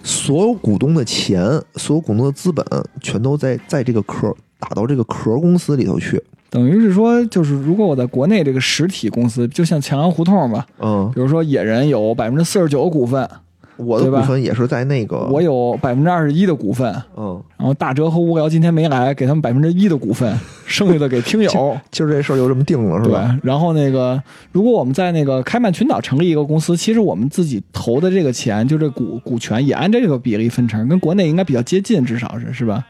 [0.07, 1.43] 所有股东的钱，
[1.77, 2.63] 所有股东的资本，
[3.01, 6.23] 全都在在这个壳打到这个壳公司里头去。
[6.51, 13.27] 等于是说，就是如果我在国内这个实体公司，就像强阳胡同吧，嗯，比如说野人有百分之四十九的股份，
[13.77, 21.51] 我的股份也是在那个，我有百分之二十一的股份，嗯，然后大哲和吴聊今天没来，给他们百分之一的股份， 剩下的给听友。
[21.91, 32.85] 今儿这事儿就这么定了，是对吧？，然后那个，如果我们在那个开曼群岛成立一个公司，其实我们自己投的这个钱，就这股股权也按这个比例分成，跟国内应该比较接近，至少是是吧？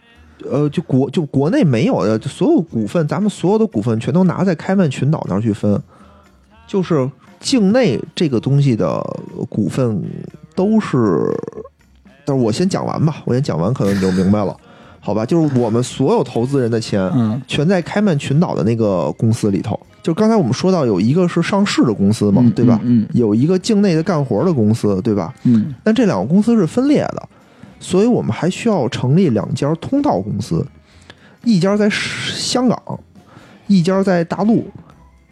[0.51, 5.81] 呃，就国就国内没有的，就所有股份，咱们所有的股份全都拿在开曼群岛那儿去分，
[6.67, 7.09] 就是
[7.41, 9.03] 境内这个东西的
[9.49, 10.03] 股份
[10.55, 11.31] 都是，
[12.25, 14.57] 但是我先讲完吧，我先讲完，可能你就明白了，
[15.01, 15.27] 好吧？
[15.27, 19.79] 就是我们所有投资人的钱，嗯全在开曼群岛的那个公司里头。
[20.03, 22.79] 就刚才我们说到，有一个是上市的公司嘛，嗯对吧？
[22.83, 25.35] 嗯有一个境内的干活的公司，对吧？
[25.45, 27.29] 嗯但这两个公司是分裂的，
[27.81, 30.67] 所以我们还需要成立两家通道公司，
[31.43, 32.79] 一家在香港，
[33.67, 34.67] 一家在大陆。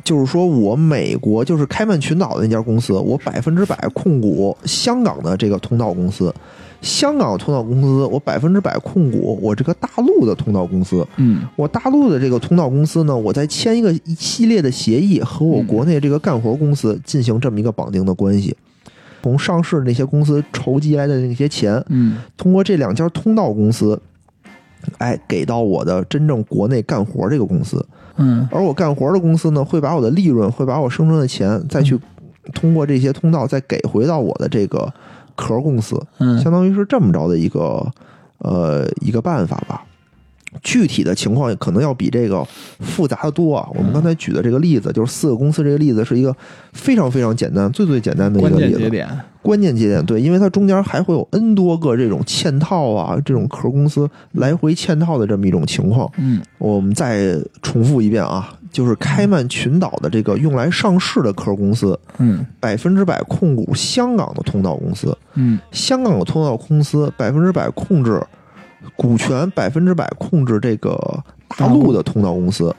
[0.04, 6.34] 就是说我美国就是开曼群岛的那家公司，我百分之百控股香港的这个通道公司，
[6.80, 11.42] 香港通道公司我百分之百控股我这个大陆的通道公司，嗯。
[11.54, 18.56] 我大陆的这个通道公司呢，我再签一个一系列的协议，和我国内这个干活公司进行这么一个绑定的关系。
[19.22, 22.16] 从上市那些公司筹集来的那些钱，嗯。
[22.36, 24.00] 通过这两家通道公司，
[24.98, 27.84] 哎，给到我的真正国内干活这个公司。
[28.16, 31.98] 嗯而我干活的公司呢，会把我的利润，会把我生成的钱，再去
[32.52, 34.92] 通过这些通道再给回到我的这个
[35.34, 36.00] 壳公司。
[36.18, 37.86] 嗯相当于是这么着的一个
[38.38, 39.84] 呃一个办法吧。
[40.62, 42.46] 具体的情况可能要比这个
[42.80, 43.68] 复杂的多啊。
[43.74, 46.34] 我们刚才举的这个例子，就是四个公司这个例子，是一个
[46.72, 48.78] 非常非常简单、最最简单的一个例子。
[48.78, 56.10] 键节点，关键节点对，因为它中间还会有 N 多个这种嵌套啊，这种壳公司来回嵌套的这么一种情况。
[56.18, 65.16] 嗯我们再重复一遍啊，就是开曼群岛的这个用来上市的壳公司，嗯百分之百控股香港的通道公司。
[65.34, 68.22] 嗯香港的通道公司百分之百控制
[68.96, 70.98] 股权，百分之百控制这个
[71.56, 72.74] 大陆的通道公司，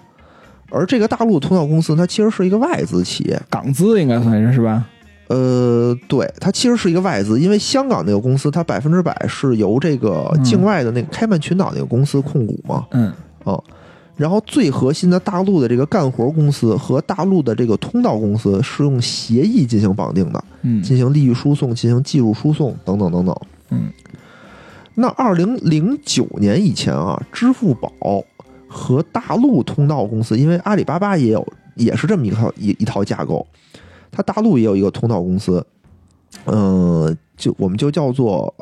[0.69, 4.85] 而这个大陆通道公司它其实是一个外资企业，港资应该算是是吧？
[5.27, 13.11] 呃，对，它其实是一个外资，因为香港那个公司它百分之百是由这个嗯境外的那个开曼群岛那个公司控股嘛，嗯
[13.43, 13.59] 啊。
[14.15, 23.35] 然后最核心的大陆的这个干活公司和大陆的这个通道公司是用协议进行绑定的，嗯进行利益输送、进行技术输送等等等等。
[23.71, 23.89] 嗯
[24.95, 27.91] 那二零零九年以前啊，支付宝
[28.67, 33.45] 和大陆通道公司，因为阿里巴巴也有也是这么一套一一套架构。
[34.11, 35.65] 它大陆也有一个通道公司，
[36.45, 38.53] 嗯、就我们就叫做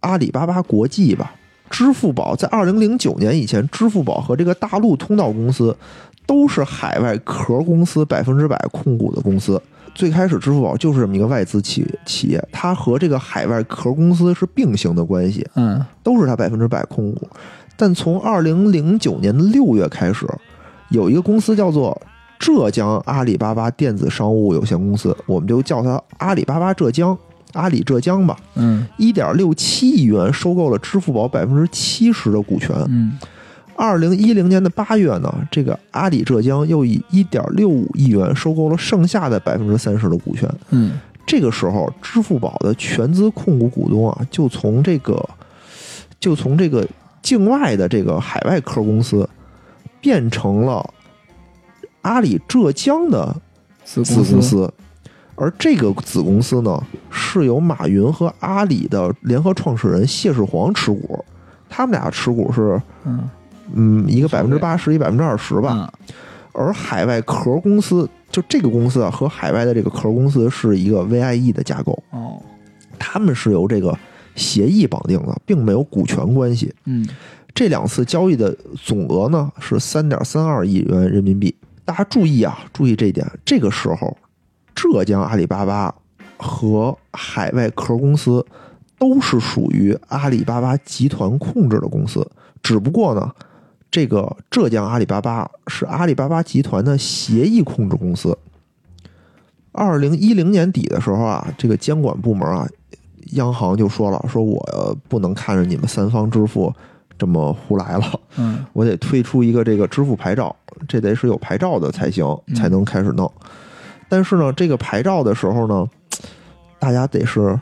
[0.00, 1.34] 阿里巴巴国际吧。
[1.70, 5.76] 支付宝在二零零九年以前，支付宝和这个大陆通道公司
[6.26, 9.62] 都是海外壳公司百分之百控股的公司。
[10.00, 17.28] 最开始，支付宝就是这么一个外资企企业，它和这个海外壳公司是并行的关系，嗯都是它百分之百控股。
[17.76, 20.26] 但从二零零九年的六月开始，
[20.88, 22.00] 有一个公司叫做
[22.38, 27.14] 浙江阿里巴巴电子商务有限公司，我们就叫它阿里巴巴浙江，
[27.52, 28.34] 阿里浙江吧。
[28.54, 32.74] 嗯一点六七亿元收购了支付宝百分之七十的股权。
[32.88, 33.18] 嗯
[33.80, 40.46] 二零一零年的八月呢，这个阿里浙江又以一点六五亿元收购了剩下的百分之三十的股权。
[40.68, 45.26] 嗯这个时候，支付宝的全资控股股东啊，就从这个
[46.18, 46.86] 就从这个
[47.22, 49.26] 境外的这个海外壳公司，
[49.98, 50.84] 变成了
[52.02, 53.34] 阿里浙江的
[53.82, 54.70] 子子公司。
[55.36, 61.24] 而这个子公司呢，是由马云和阿里的联合创始人谢世煌持股，
[61.66, 62.78] 他们俩持股是
[63.72, 65.74] 嗯嗯一个百分之八十，一百分之二十吧。
[65.74, 65.92] 吧，
[66.52, 72.40] 而海外壳公司，就这个公司啊，和海外的这个壳公司是一个 VIE 的架构，哦
[72.98, 73.96] 他们是由这个
[74.34, 76.74] 协议绑定的，并没有股权关系。
[76.84, 77.08] 嗯
[77.54, 81.54] 这两次交易的总额呢是三点三二亿元人民币。
[81.84, 83.26] 大家注意啊，注意这一点。
[83.44, 84.16] 这个时候，
[84.74, 85.92] 浙江阿里巴巴
[86.36, 88.44] 和海外壳公司
[88.98, 92.24] 都是属于阿里巴巴集团控制的公司，
[92.62, 93.34] 只不过呢，
[93.90, 98.36] 这个浙江阿里巴巴是阿里巴巴集团的协议控制公司。
[99.72, 102.66] 二零一零年底的时候啊，这个监管部门啊，
[103.32, 106.72] 央行就说了，说我呃不能看着你们三方支付
[107.18, 110.54] 这么胡来了，嗯 我得推出一个这个支付牌照，
[110.88, 113.30] 这得是有牌照的才行，嗯才能开始弄。
[114.08, 115.88] 但是呢，这个牌照的时候呢，
[116.78, 117.58] 大家得是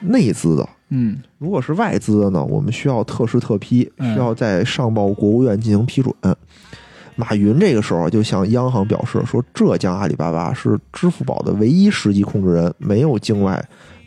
[0.00, 0.68] 内资的。
[0.92, 6.14] 嗯如果是外资的呢，我们需要特事特批，嗯需要在上报国务院进行批准。
[7.16, 13.62] 马云这个时候就向央行表示说，浙江阿里巴巴是支付宝的唯一实际控制人，没有境外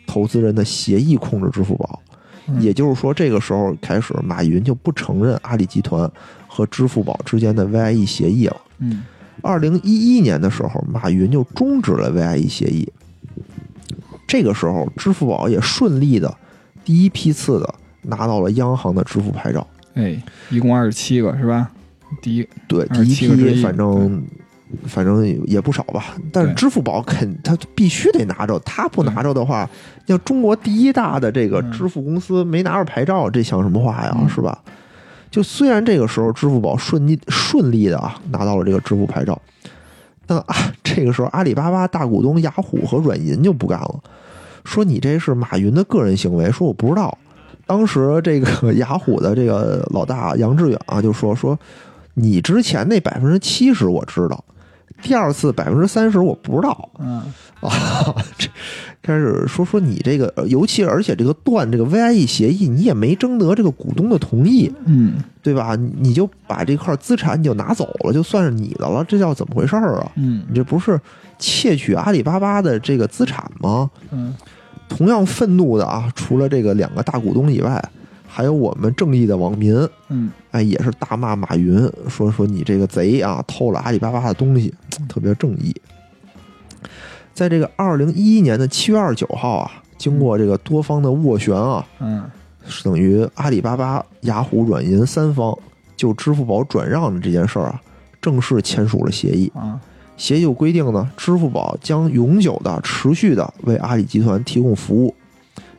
[0.06, 2.00] 投资人的协议控制支付宝。
[2.48, 6.10] 嗯也就是说，这个时候开始，马云就不承认阿里集团
[6.46, 8.56] 和支付宝之间的 VIE 协议了。
[8.80, 9.04] 嗯
[9.42, 12.86] 二零一一年的时候，马云就终止了 VIE 协议。
[14.26, 16.34] 这个时候，支付宝也顺利的
[16.84, 19.66] 第一批次的拿到了央行的支付牌照。
[19.94, 20.20] 哎，
[20.50, 21.70] 一共二十七个是吧？
[22.20, 24.24] 第一对，第一批反正
[24.86, 26.16] 反正也不少吧。
[26.32, 29.68] 但是支付宝肯他必须得拿着，他不拿着的话，
[30.06, 34.16] 要中国第一大的这个嗯支付公司没拿着牌照，这像什么话呀？
[34.18, 34.58] 嗯是吧？
[35.30, 39.40] 就虽然这个时候支付宝顺利顺利的啊拿到了这个支付牌照，
[40.26, 44.00] 但啊这个时候阿里巴巴大股东雅虎和软银就不干了，
[44.64, 47.16] 说你这是马云的个人行为，说我不知道。
[47.66, 51.58] 当时这个 雅虎的这个老大杨致远啊就说说
[52.12, 54.44] 你之前那百分之七十我知道，
[55.04, 57.22] 第二次百分之三十我不知道嗯
[57.60, 57.70] 啊。
[58.36, 58.48] 这
[59.02, 65.76] 开始说说你这个，呃尤其而且这个断这个 VIE 协议，你也没征得这个股东的同意，嗯对吧？
[65.76, 70.10] 你你就把这块资产你就拿走了，就算是你的了，这叫怎么回事儿啊？
[70.16, 70.98] 嗯你这不是
[71.38, 73.90] 窃取阿里巴巴的这个资产吗？
[74.10, 74.34] 嗯
[74.88, 77.82] 同样愤怒的啊，除了这个两个大股东以外，
[78.36, 79.72] 还有我们正义的网民，
[80.08, 84.74] 嗯哎，也是大骂马云，说说你这个贼啊，偷了阿里巴巴的东西，
[85.08, 85.72] 特别正义。
[87.32, 92.24] 在这个二零一一年的七月二十九号啊，经过这个多方的斡旋啊，嗯
[92.66, 95.56] 是等于阿里巴巴、雅虎、软银三方
[95.96, 97.80] 就支付宝转让的这件事儿啊，
[98.20, 99.52] 正式签署了协议。
[99.54, 99.80] 啊
[100.16, 105.14] 协议有规定呢，支付宝将永久的、持续的为阿里集团提供服务。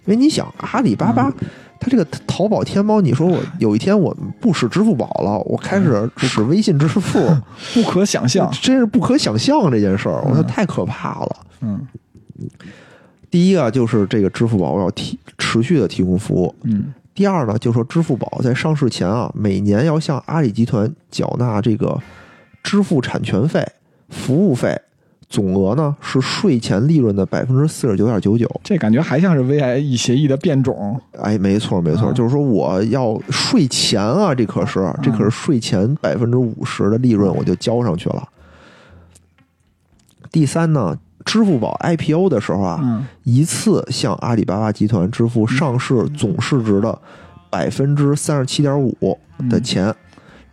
[0.05, 1.33] 因为你想，阿里巴巴
[1.79, 7.01] 它这个淘宝、天猫，你说我有一天我不使支付宝了，我开始使微信支付，
[7.73, 8.49] 不可想象。
[8.61, 11.37] 真是不可想象这件事儿，我说嗯太可怕了。
[11.61, 11.85] 嗯
[13.29, 21.99] 第一个就是这个支付宝要提持续的提供服务，嗯第二呢，就说支付宝在上市前啊，每年要向阿里集团缴纳这个
[22.63, 23.65] 支付产权费、
[24.09, 24.77] 服务费，
[25.27, 28.49] 总额呢是税前利润的百分之四十九点九九。
[28.63, 30.99] 这感觉还像是 VIE 协议的变种。
[31.19, 38.29] 哎，没错没错，啊就是说我要税前啊，这可是这可是税前百分之五十的利润我就交上去了。
[40.31, 46.99] 第三呢，支付宝 IPO 的时候啊，嗯一次向阿里巴巴集团支付上市总市值的
[47.49, 49.17] 百分之三十七点五
[49.49, 49.95] 的钱，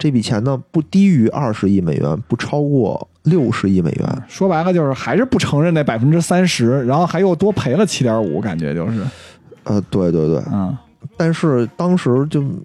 [0.02, 4.22] 这笔钱呢不低于二十亿美元，不超过六十亿美元。
[4.26, 9.00] 说白了就是还是不承认那百分之三十，然后还又多赔了七点五，感觉就是，
[9.62, 10.76] 呃，对对对，嗯
[11.16, 12.60] 但是当时就嗯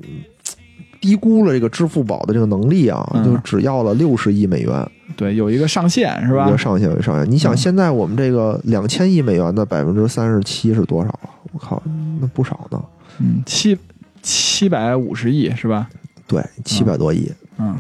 [1.00, 6.58] 低估了这个支付宝的这个能力啊，嗯就只要了六十亿美元，对，有一个上限是吧一个？
[6.58, 7.32] 上限，一个上限。
[7.32, 11.30] 你想，嗯现在我们这个两千亿美元的百分之三十七是多少啊？
[11.54, 11.84] 我靠，
[12.20, 12.84] 那不少呢。
[13.20, 13.78] 嗯，七
[14.24, 15.88] 七百五十亿是吧？
[16.28, 17.76] 对，七百多亿，嗯。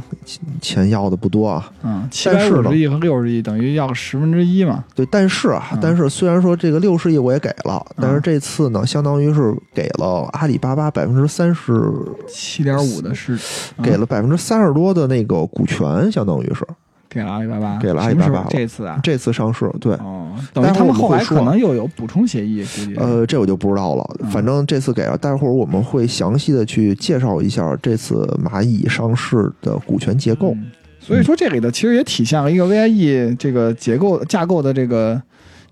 [0.62, 1.72] 钱要的不多啊。
[1.84, 4.84] 嗯，七百五十亿和六十亿等于要十分之一嘛？
[4.95, 5.80] 对，但是啊，嗯。
[5.82, 11.93] 但是虽然说这个六十亿我也给了，但是嗯这次呢，相当于是给了阿里巴巴百分之三十，
[12.28, 13.36] 七点五的是
[13.78, 16.66] 嗯给了百分之三十多的那个股权，相当于是
[17.10, 18.99] 给了阿里巴巴，给了阿里巴巴这次啊？
[19.01, 19.70] 这次上市。
[19.80, 22.95] 对，哦，等于他们后来可能又有补充协议，估计。
[22.95, 24.16] 呃，这我就不知道了。
[24.22, 30.51] 嗯反正这次给了，待会儿我们会详细的去介绍一下这次蚂蚁上市的股权结构。
[30.53, 35.22] 嗯所以说这里的其实也体现了一个 VIE 这个结构架构的这个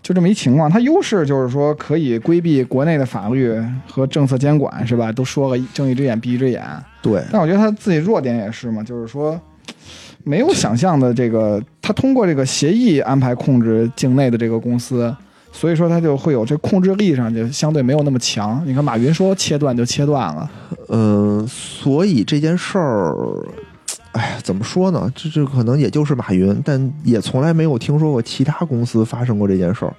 [0.01, 0.69] 就这么一情况。
[0.69, 3.53] 它优势就是说可以规避国内的法律
[3.85, 5.11] 和政策监管，是吧？
[5.11, 6.63] 都说了睁一只眼闭一只眼。
[7.01, 9.37] 对，但我觉得它自己弱点也是嘛，就是说
[10.25, 15.15] 没有想象的这个，他通过这个协议安排控制境内的这个公司。
[15.53, 18.61] 所以说，他就会有这控制力上就相对没有那么强。
[18.65, 20.51] 你看，马云说切断就切断了，
[20.89, 23.15] 嗯、所以这件事儿，
[24.11, 25.09] 哎，怎么说呢？
[25.15, 29.93] 这这可能也就是马云，但也从来没有听说过其他公司发生过这件事儿。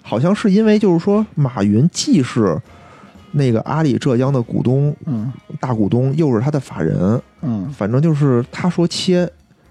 [0.00, 2.58] 好像是因为就是说，马云既是
[3.32, 5.30] 那个阿里浙江的股东嗯
[5.60, 9.30] 大股东，又是他的法人，嗯反正就是他说切，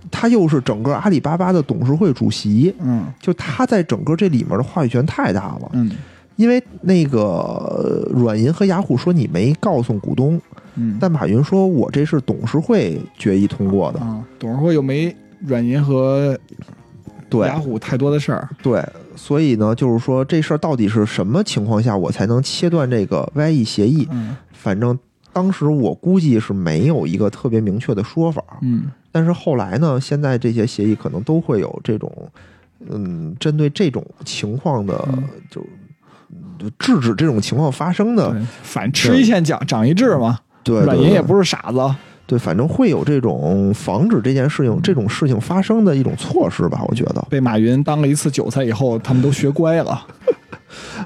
[0.10, 5.70] 他又是整个阿里巴巴的董事会主席，嗯就他在整个这里面的话语权太大了。
[5.74, 5.92] 嗯
[6.38, 10.42] 因为那个呃软银和雅虎说你没告诉股东，
[10.74, 14.00] 嗯，但马云说我这是董事会决议通过的。
[14.00, 16.36] 啊，董事会又没软银和
[17.30, 18.84] 对雅虎太多的事儿，对，
[19.16, 24.08] 所以呢，就是说这事儿到底是什么情况下我才能切断这个 YE 协议？
[24.10, 24.98] 嗯反正
[25.34, 28.44] 当时我估计是没有一个特别明确的说法。
[28.62, 28.92] 嗯。
[29.12, 32.12] 但是后来呢，现在这些协议可能都会有这种，
[32.90, 35.24] 嗯，针对这种情况的，嗯。
[35.50, 35.62] 就
[36.58, 47.26] 就制止这种情况发生的，反吃一堑长长一智嘛，对软银也不是傻子，对，反正会有这种防止这件事情、这种事情发生的一种措施吧，我觉得。
[47.30, 50.02] 被马云当了一次韭菜以后，他们都学乖了，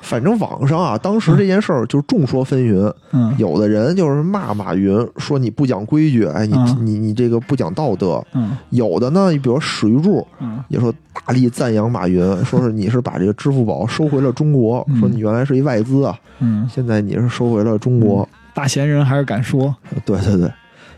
[0.02, 3.34] 反正网上啊，当时这件事儿就众说纷纭，嗯。
[3.38, 6.78] 有的人就是骂马云，说你不讲规矩，哎，你、嗯。
[6.82, 8.58] 你你这个不讲道德；嗯。
[8.70, 10.64] 有的呢，你比如史玉柱嗯。
[10.68, 15.00] 也说大力赞扬马云，说是你是把这个支付宝收回了中国，嗯。
[15.00, 18.28] 说你原来是一外资啊，嗯，现在你是收回了中国。
[18.54, 20.50] 大闲人还是敢说，对对对，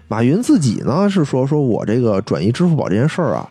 [0.07, 3.49] 马云自己呢是说，说我这个转移支付宝这件事儿啊，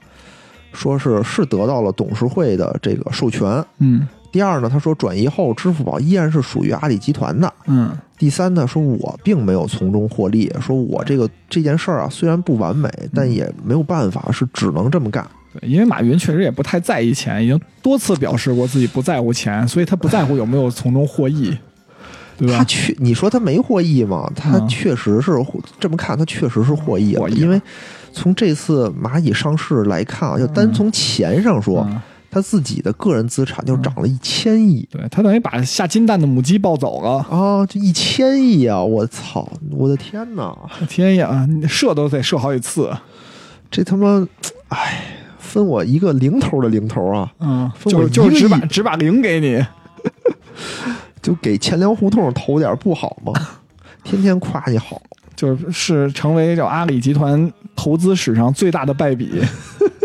[0.72, 3.64] 说是是得到了董事会的这个授权。
[3.78, 4.06] 嗯
[4.37, 7.51] 第二呢，他说转移后支付宝依然是属于阿里集团的。
[7.68, 15.26] 嗯第三呢，说我并没有从中获利，说我这个这件事儿啊虽然不完美，但也没有办法，是只能这么干。
[15.55, 21.57] 对，因为马云确实也不太在意钱，已经多次表示过自己不在乎钱，所以他不在乎有没有从中获益，
[22.37, 22.59] 对吧？
[22.59, 24.30] 他确，你说他没获益吗？
[24.37, 27.59] 他嗯确实是获这么看，他确实是获益了，获益了因为
[28.12, 32.01] 从这次蚂蚁上市来看啊，就单从钱上说，嗯
[32.37, 34.87] 他自己的个人资产就涨了一千亿。
[34.93, 38.78] 对他等于把下金蛋的母鸡抱走了，啊，这一千亿啊！
[38.78, 40.55] 我操，我的天哪！
[40.87, 42.95] 天呀，你射都得射好几次，
[43.70, 44.28] 这他妈，
[44.68, 45.03] 哎，
[45.39, 47.32] 分我一个零头的零头啊！
[47.41, 49.64] 嗯，分我就是就只把只把零给你，
[51.22, 53.32] 就给钱粮胡同投点不好吗？
[54.05, 55.01] 天天夸你好，
[55.34, 59.41] 就是是成为叫阿里集团投资史上最大的败笔。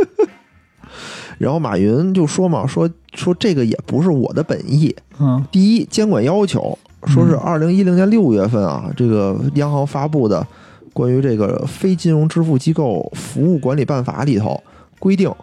[1.42, 4.96] 然后马云就说嘛，说说这个也不是我的本意。
[5.20, 5.44] 嗯。
[5.52, 6.78] 第一，监管要求
[7.08, 7.40] 说是嗯。
[7.40, 10.46] 二零一零年六月份啊，这个央行发布的
[10.94, 14.62] 关于这个非金融支付机构服务管理办法里头
[15.00, 15.34] 规定，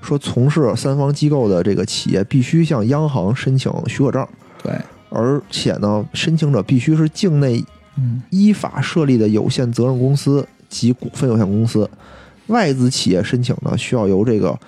[0.00, 4.26] 说从事三方机构的这个企业必须向央行申请许可证，
[4.62, 4.72] 对，
[5.08, 7.64] 而且呢，申请者必须是境内
[7.96, 8.22] 嗯。
[8.30, 11.88] 依法设立的有限责任公司及股份有限公司，
[12.48, 14.58] 外资企业申请呢需要由这个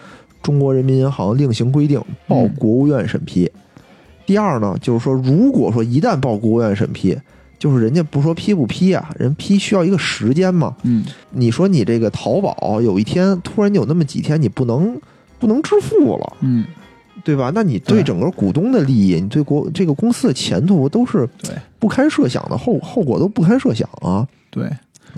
[0.47, 3.51] 中国人民银行另行规定报嗯国务院审批。
[4.25, 7.19] 第二呢，就是说，如果说一旦报国务院审批，
[7.59, 10.77] 就是人家不说批不批啊，人批需要一个时间嘛。
[10.85, 14.97] 嗯你说你这个淘宝有一天突然有那么几天你不能
[15.41, 16.65] 不能支付了，嗯，
[17.25, 17.51] 对吧？
[17.53, 21.29] 那你对对整个股东的利益，你对国这个公司的前途都是
[21.81, 24.25] 不堪设想的后后果都不堪设想啊。
[24.51, 24.71] 对。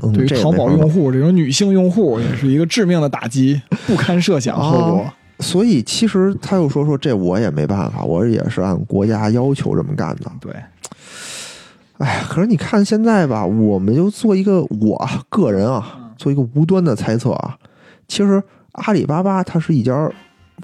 [0.02, 5.12] 嗯，对于淘宝用户这种女性用户也是一个致命的打击，不堪设想后果。
[5.40, 10.30] 所以其实他又说说这我也没办法，我也是按国家要求这么干的。
[10.40, 10.52] 对，
[11.98, 17.56] 哎，可是你看现在吧，我们就做一个我啊个人啊，嗯做一个无端的猜测啊，
[18.08, 18.42] 其实
[18.72, 20.10] 阿里巴巴它是一家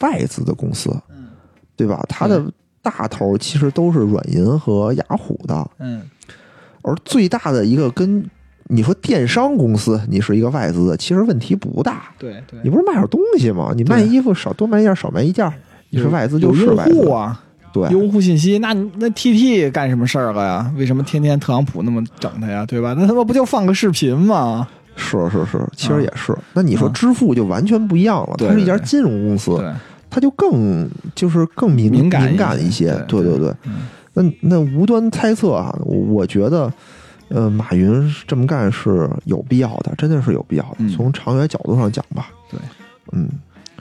[0.01, 1.29] 外资的公司，嗯
[1.77, 2.05] 对吧？
[2.09, 2.45] 它的
[2.83, 6.03] 大头其实都是软银和雅虎的，嗯，
[6.83, 8.29] 而最大的一个跟
[8.69, 12.05] 你说电商公司，你是一个外资的，其实问题不大。
[12.19, 13.73] 对对你不是卖点东西吗？
[13.77, 15.51] 你卖衣服少多卖一件少卖一件，
[15.91, 17.13] 你是外资就是外资户。
[17.13, 17.41] 啊，
[17.73, 20.73] 对，用户信息，那那 TT 干什么事儿了呀？
[20.77, 22.65] 为什么天天特朗普那么整他呀？
[22.67, 22.95] 对吧？
[22.99, 24.67] 那他妈不就放个视频吗？
[24.97, 26.33] 是是是，其实也是。
[26.53, 29.73] 那你说嗯支付就完全不一样了，对它是一家金融公司，对，
[30.09, 32.91] 它就更就是更敏敏感一敏感些一些。
[33.09, 36.73] 对对对对，嗯那那无端猜测啊，我我觉得，
[37.35, 40.77] 呃，马云这么干是有必要的，真的是有必要的。
[40.79, 42.61] 嗯从长远角度上讲吧，对，
[43.13, 43.29] 嗯，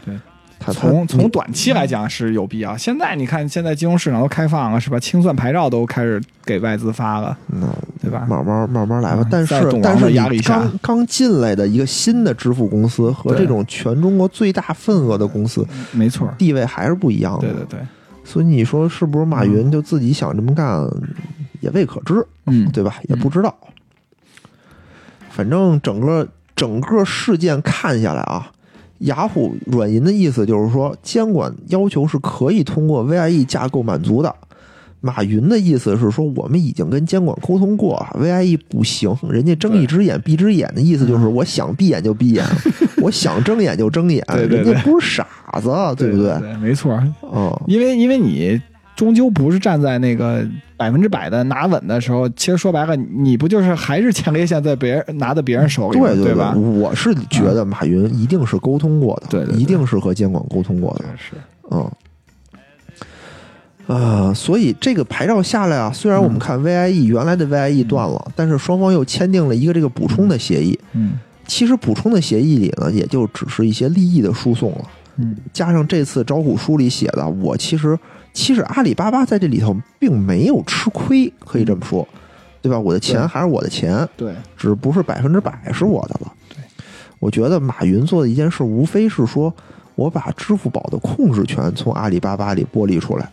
[0.04, 0.16] 对。
[0.60, 2.78] 他他从从短期来讲是有必要。
[2.78, 4.97] 现在你看，现在金融市场都开放了，是吧？
[4.97, 7.68] 清算牌照都开始给外资发了，那
[8.01, 8.26] 对吧？
[8.30, 9.28] 慢慢慢慢来吧嗯。
[9.30, 17.41] 但是但是你的压力下刚刚进来的一个新的支付公司和这种全中国最大份额的公司没错儿，地位还是不一样的。
[17.41, 17.80] 对对对，
[18.24, 20.89] 所以你说是不是马云就自己想这么干，
[21.64, 22.99] 也未可知，嗯，对吧？
[23.07, 23.55] 也不知道。
[25.30, 28.51] 反正整个整个事件看下来啊，
[28.99, 34.36] 雅虎软银的意思就是说，监管要求是可以通过 VIE 架构满足的。
[35.05, 42.45] 马云的意思是说，我们已经跟监管沟通过啊，VIE 不行，人家睁一只眼闭一只眼的意思就是，我想闭眼就闭眼，
[43.01, 45.28] 我想睁眼就睁眼， 对对对人家不是傻
[45.59, 46.39] 子，对不对？
[46.39, 48.61] 对，没错儿，嗯，因为因为你
[48.96, 50.46] 终究不是站在那个
[50.78, 56.56] 百分之百的拿稳的时候，其实说白了，你不就是还是前列腺在别人拿在别人手里吗，对对吧？
[56.56, 59.62] 我是觉得马云一定是沟通过的，对对对。
[59.62, 61.34] 一定是和监管沟通过的，是，
[61.72, 61.91] 嗯。
[63.86, 70.80] 啊、所以这个牌照下来啊，虽然我们看 VIE 原来的 VIE 断了，但是双方又签订了一个这个补充的协议。
[70.94, 71.20] 嗯。
[71.46, 74.86] 其实补充的协议里呢，也就只是一些利益的输送了，
[75.18, 78.00] 嗯，加上这次招股书里写的，我其实
[78.34, 82.07] 其实阿里巴巴在这里头并没有吃亏，可以这么说，
[82.61, 82.79] 对吧？
[82.79, 86.34] 我的钱还是我的钱，对，只不是百分之百是我的了。
[86.49, 86.57] 对，
[87.19, 89.53] 我觉得马云做的一件事，无非是说
[89.95, 93.29] 我把支付宝的控制权从阿里巴巴里剥离出来，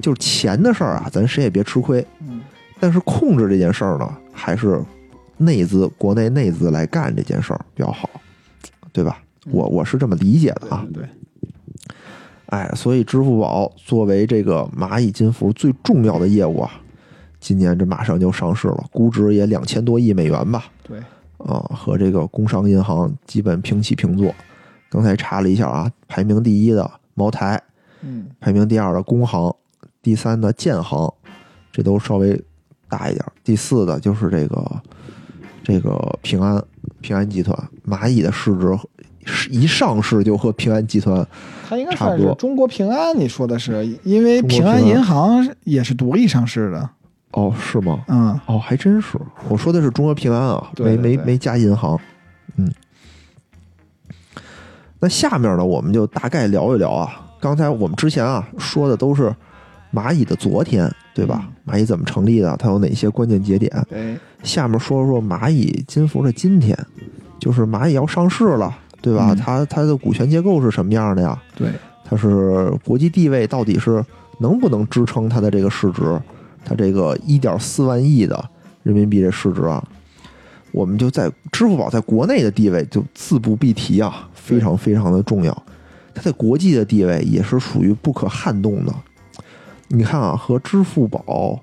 [0.00, 2.06] 就是钱的事儿啊，咱谁也别吃亏。
[2.20, 2.40] 嗯
[2.80, 4.82] 但是控制这件事儿呢，还是
[5.36, 8.10] 内资国内内资来干这件事儿比较好，
[8.92, 9.22] 对吧？
[9.52, 10.84] 我我是这么理解的啊。
[10.92, 11.08] 对对，
[12.52, 16.70] 哎，所以支付宝作为这个蚂蚁金服最重要的业务啊，
[17.40, 20.64] 今年这马上就上市了，估值也两千多亿美元吧。
[20.82, 20.98] 对，
[21.38, 24.34] 啊，和这个工商银行基本平起平坐。
[24.90, 27.58] 刚才查了一下啊，排名第一的茅台，
[28.02, 29.56] 嗯排名第二的工行，
[30.02, 31.10] 第三的建行，
[31.72, 32.38] 这都稍微
[32.86, 33.24] 大一点。
[33.42, 34.82] 第四的就是这个
[35.64, 36.62] 这个平安
[37.00, 38.78] 平安集团，蚂蚁的市值
[39.50, 41.26] 一上市就和平安集团
[41.68, 46.90] 它应该差不多算是中国平安，你说的是，因为平安平安银行也是独立上市的，
[47.32, 48.04] 哦，是吗？
[48.08, 49.18] 嗯哦，还真是。
[49.48, 51.98] 我说的是中国平安啊，对对对没没没加银行。
[52.56, 52.70] 嗯，
[54.98, 57.30] 那下面呢，我们就大概聊一聊啊。
[57.40, 59.34] 刚才我们之前啊说的都是
[59.92, 61.48] 蚂蚁的昨天，对吧？
[61.66, 62.56] 蚂蚁怎么成立的？
[62.56, 63.70] 它有哪些关键节点？
[63.88, 66.76] 对，下面说说蚂蚁金服的今天，
[67.38, 69.32] 就是蚂蚁要上市了，对吧？
[69.32, 71.36] 嗯它它的股权结构是什么样的呀？
[71.54, 71.68] 对，
[72.04, 74.02] 它是国际地位到底是
[74.38, 76.18] 能不能支撑它的这个市值？
[76.64, 78.42] 它这个一点四万亿的
[78.84, 79.82] 人民币这市值啊，
[80.70, 85.62] 我们就在支付宝在国内的地位就自不必提啊，非常非常的重要。
[86.14, 88.94] 它在国际的地位也是属于不可撼动的。
[89.88, 91.58] 你看啊，和支付宝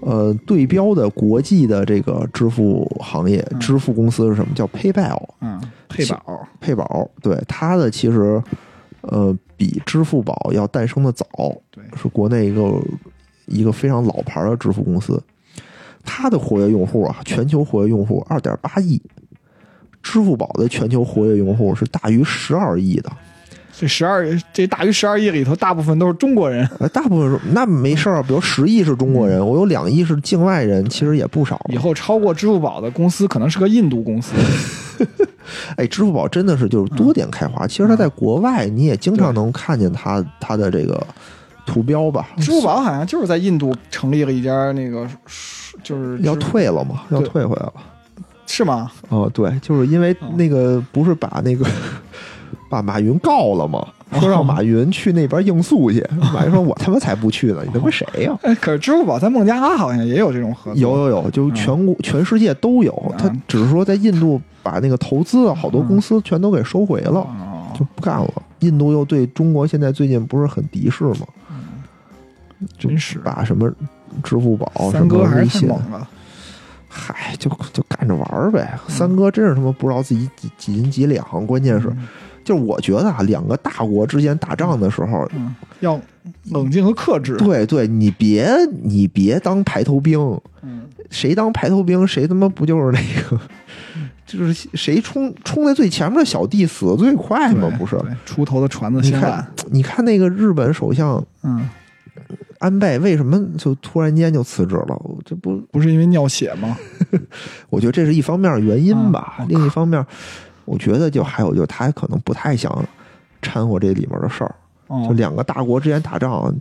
[0.00, 4.54] 呃对标的国际的这个支付行业、嗯支付公司是什么？
[4.54, 5.22] 叫 PayPal。
[5.40, 8.42] 嗯，配宝，配宝，对它的其实
[9.02, 11.26] 呃比支付宝要诞生的早，
[11.70, 12.80] 对，是国内一个
[13.46, 15.22] 一个非常老牌的支付公司。
[16.04, 19.00] 它的活跃用户啊，全球活跃用户二点八亿，
[20.02, 23.10] 支付宝的全球活跃用户是大于十二亿的。
[23.78, 31.60] 这十二这大于十二亿里头，大部分都是中国人，呃，大部分是那没事儿，比如十亿是中国人，我有两亿是境外人，其实也不少。
[31.68, 34.32] 以后超过支付宝的公司可能是个印度公司。
[35.76, 37.66] 哎，支付宝真的是就是多点开花。
[37.66, 41.06] 其实它在国外你也经常能看见它它的这个
[41.66, 42.26] 图标吧？
[42.38, 45.06] 支付宝好像就是在印度成立了一家那个，
[45.82, 47.74] 就是要退了嘛，要退回来了。
[48.46, 48.90] 是吗？
[49.10, 51.66] 哦，对，就是因为哦那个不是把那个
[52.68, 53.86] 把马云告了吗？
[54.20, 56.04] 说让马云去那边应诉去。
[56.32, 60.80] 马云说：“我他妈才不去呢，你他妈谁呀、哎，可是支付宝在孟加拉好像也有这种合作。
[60.80, 63.14] 有有有，就全国、全世界都有。
[63.18, 68.32] 他嗯只是说在印度把那个投资啊，好多公司全都给收回了，哦，就不干了。
[68.60, 71.26] 印度又对中国现在最近不是很敌视吗？
[72.78, 73.68] 就真是把什么
[74.22, 75.68] 支付宝、什么三哥还微信。
[76.88, 78.78] 嗨，就就干着玩儿呗。
[78.88, 81.92] 三哥真是他妈不知道自己几几斤几两，关键是。
[82.46, 86.00] 嗯就是我觉得啊，两个大国之间打仗的时候，嗯，要
[86.50, 87.36] 冷静和克制。
[87.36, 88.48] 对对，你别
[88.84, 90.18] 你别当排头兵，
[90.62, 93.40] 嗯，谁当排头兵，谁他妈不就是那个，
[94.24, 97.68] 就是谁冲冲在最前面的小弟死的最快吗？
[97.76, 97.98] 不是？
[98.24, 101.68] 出头的船子你看先烂。，你看那个日本首相嗯，
[102.60, 104.96] 安倍为什么就突然间就辞职了？
[105.24, 106.76] 这不，不是因为尿血吗？
[107.70, 109.34] 我觉得这是一方面原因吧。
[109.38, 110.04] 啊另一方面，
[110.66, 112.84] 我觉得就还有就是他可能不太想
[113.40, 114.54] 掺和这里面的事儿。
[114.88, 116.54] 就哦，两个大国之间打仗，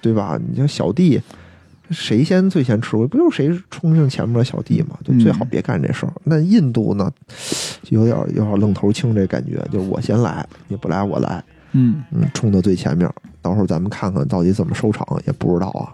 [0.00, 0.38] 对吧？
[0.48, 1.20] 你像小弟，
[1.90, 3.04] 谁先最先吃亏？
[3.08, 4.96] 不就是谁冲进前面的小弟嘛？
[5.04, 6.12] 就最好别干这事儿。
[6.22, 7.10] 那印度呢，
[7.82, 11.42] 就有点有点愣头青这感觉，就是我先来，你不来我来，
[11.72, 13.10] 嗯嗯，冲到最前面，
[13.42, 15.90] 到时候咱们看看到底怎么收场，也不知道啊。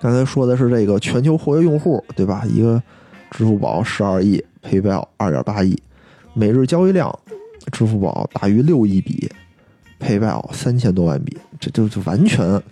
[0.00, 2.44] 刚才说的是这个全球活跃用户，对吧？
[2.46, 2.80] 一个
[3.32, 5.76] 支付宝十二亿，PayPal 二点八亿，
[6.38, 7.12] 每日交易量，
[7.72, 9.28] 支付宝大于六亿笔
[9.98, 12.62] ，PayPal 三千多万笔，这就就完全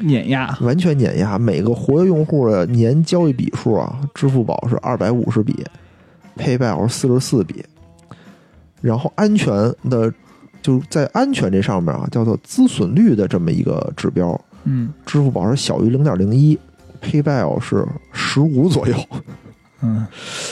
[0.00, 0.56] 碾压。
[0.62, 5.62] 完全碾压每个活跃用户的年交易笔数啊，支付宝是二百五十笔
[6.38, 7.62] ，PayPal 是四十四笔，
[8.80, 9.52] 然后安全
[9.90, 10.10] 的
[10.62, 16.58] 就是在安全这上面啊，叫做资损率的这么一个指标，嗯支付宝是小于零点零一
[17.02, 18.96] ，PayPal 是十五左右，
[19.82, 20.06] 嗯，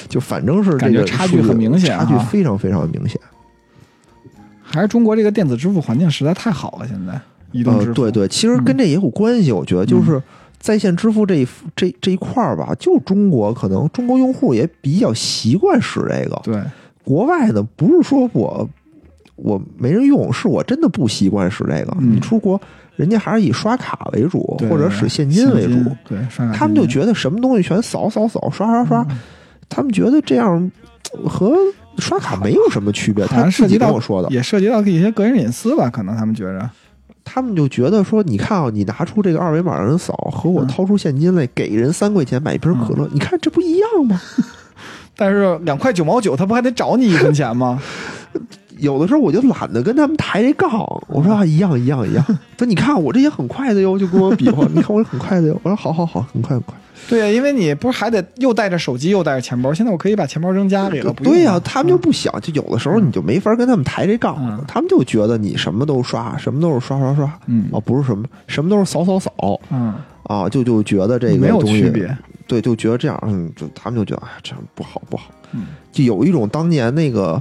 [0.08, 3.20] 就反正是这个差距很明显差距非常非常明显。
[4.62, 7.20] 还是中国这个电子支付环境实在太好了，现在
[7.52, 7.88] 移动支付。
[7.90, 10.22] 呃，对对，其实跟这也有关系，我觉得就是
[10.58, 16.62] 在线支付这一这这一块儿吧，就中国可能中国用户也比较习惯使这个，对，
[17.02, 18.68] 国外的不是说我
[19.34, 21.96] 我没人用，是我真的不习惯使这个。
[21.98, 22.14] 嗯。
[22.14, 22.60] 你出国，
[23.00, 26.18] 人家还是以刷卡为主，或者使现金为主，对，
[26.52, 29.18] 他们就觉得什么东西全扫扫扫刷刷刷，嗯
[29.70, 30.70] 他们觉得这样
[31.14, 31.56] 呃和
[31.96, 33.24] 刷卡没有什么区别。
[33.24, 36.68] 好他涉及到跟我说的，也涉及到一些个人隐私吧，可能他们觉着。
[37.24, 44.20] 他们就觉得说，你看啊，你拿出这个二维码让人扫，和我嗯掏出现金来给人三块钱买一瓶可乐，你看这不一样吗？
[45.16, 47.80] 但是两块九毛九，他不还得找你一分钱吗？
[48.80, 50.70] 有的时候我就懒得跟他们抬这杠，
[51.08, 52.24] 我说啊，一样一样一样。
[52.58, 55.60] 说你看我这也很快的哟，就跟我比划，你看我这很快的哟。
[55.62, 56.74] 我说好好好，很快很快。
[57.08, 61.12] 对呀，因为你不是还得又带着手机又带着钱包，现在我可以把钱包扔家里了。
[61.12, 69.32] 不对呀、了他们就不想，就有的时候你就没法跟他们抬这杠，嗯他们就觉得你什么都刷，什么都是刷刷刷，嗯啊，不是什么什么都是扫扫扫
[69.70, 72.14] 嗯，啊，就就觉得这个没有区别。
[72.46, 77.40] 对，就觉得这样，嗯，就他们就觉得哎，这样不好不好，嗯就有一种当年那个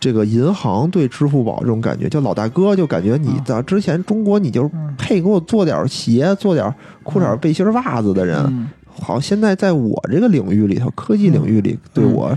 [0.00, 8.68] 这个银行对支付宝这种感觉，就老大哥就感觉你啊在之前中国你就配给我做点鞋、做点裤衩、背心、袜子的人，嗯。
[9.02, 12.36] 好，现在在我这个领域里头，科技领域里对我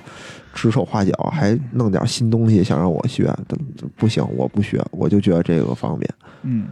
[0.53, 3.33] 指手画脚，还弄点新东西想让我学，
[3.97, 6.09] 不行，我不学，我就觉得这个方便。
[6.43, 6.67] 嗯，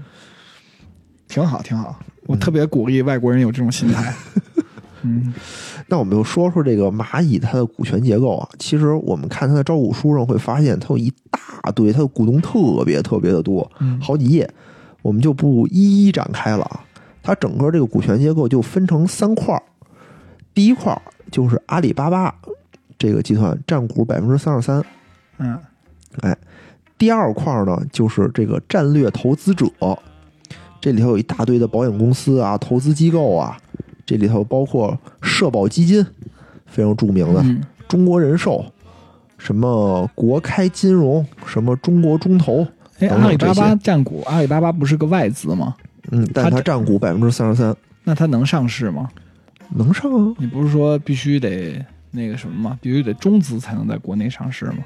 [1.28, 4.14] 挺好挺好，我特别鼓励外国人有这种心态。
[5.04, 5.34] 嗯
[5.92, 8.48] 那我们就说说这个蚂蚁它的股权结构啊。
[8.58, 14.50] 其实我们看它的招股书上会发现，它有一大堆，它的股东特别特别的多，嗯好几页，
[15.02, 16.80] 我们就不一一展开了啊。
[17.22, 19.62] 它整个这个股权结构就分成三块儿，
[20.54, 22.34] 第一块儿就是阿里巴巴
[22.98, 24.82] 这个集团占股百分之三十三，
[25.40, 25.60] 嗯
[26.22, 26.38] 哎
[26.98, 29.68] 第二块儿呢就是这个战略投资者，
[30.80, 33.58] 这里头有一大堆的保险公司啊、投资机构啊，
[34.06, 36.06] 这里头包括社保基金，
[36.66, 37.42] 非常著名的。
[37.42, 38.64] 嗯中国人寿，
[39.38, 42.66] 什么国开金融，什么中国中投，
[43.00, 45.76] 哎，阿里巴巴占股，阿里巴巴不是个外资吗？
[46.10, 47.76] 嗯，但它它占股百分之三十三，
[48.06, 49.10] 那它能上市吗？
[49.72, 50.34] 能上啊？
[50.38, 52.80] 你不是说必须得那个什么吗？
[52.82, 54.78] 必须得中资才能在国内上市吗？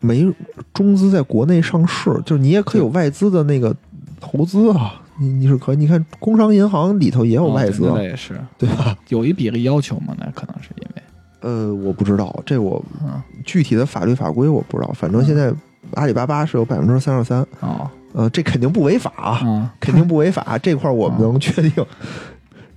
[0.00, 0.28] 没
[0.74, 3.72] 中资在国内上市，就是你也可以有外资的那个
[4.18, 8.96] 投资啊，你你是可以，你看工商银行里头也有哦外资啊，对那也是对吧？
[9.08, 10.14] 有一比例要求吗？
[10.18, 11.02] 那可能是因为，
[11.40, 15.52] 呃，我不知道，这我嗯具体的法律法规我不知道，反正现在
[15.94, 19.40] 阿里巴巴是有百分之三十三，哦呃，这肯定不违法
[19.78, 21.72] 肯定不违法， 这块儿我们能确定。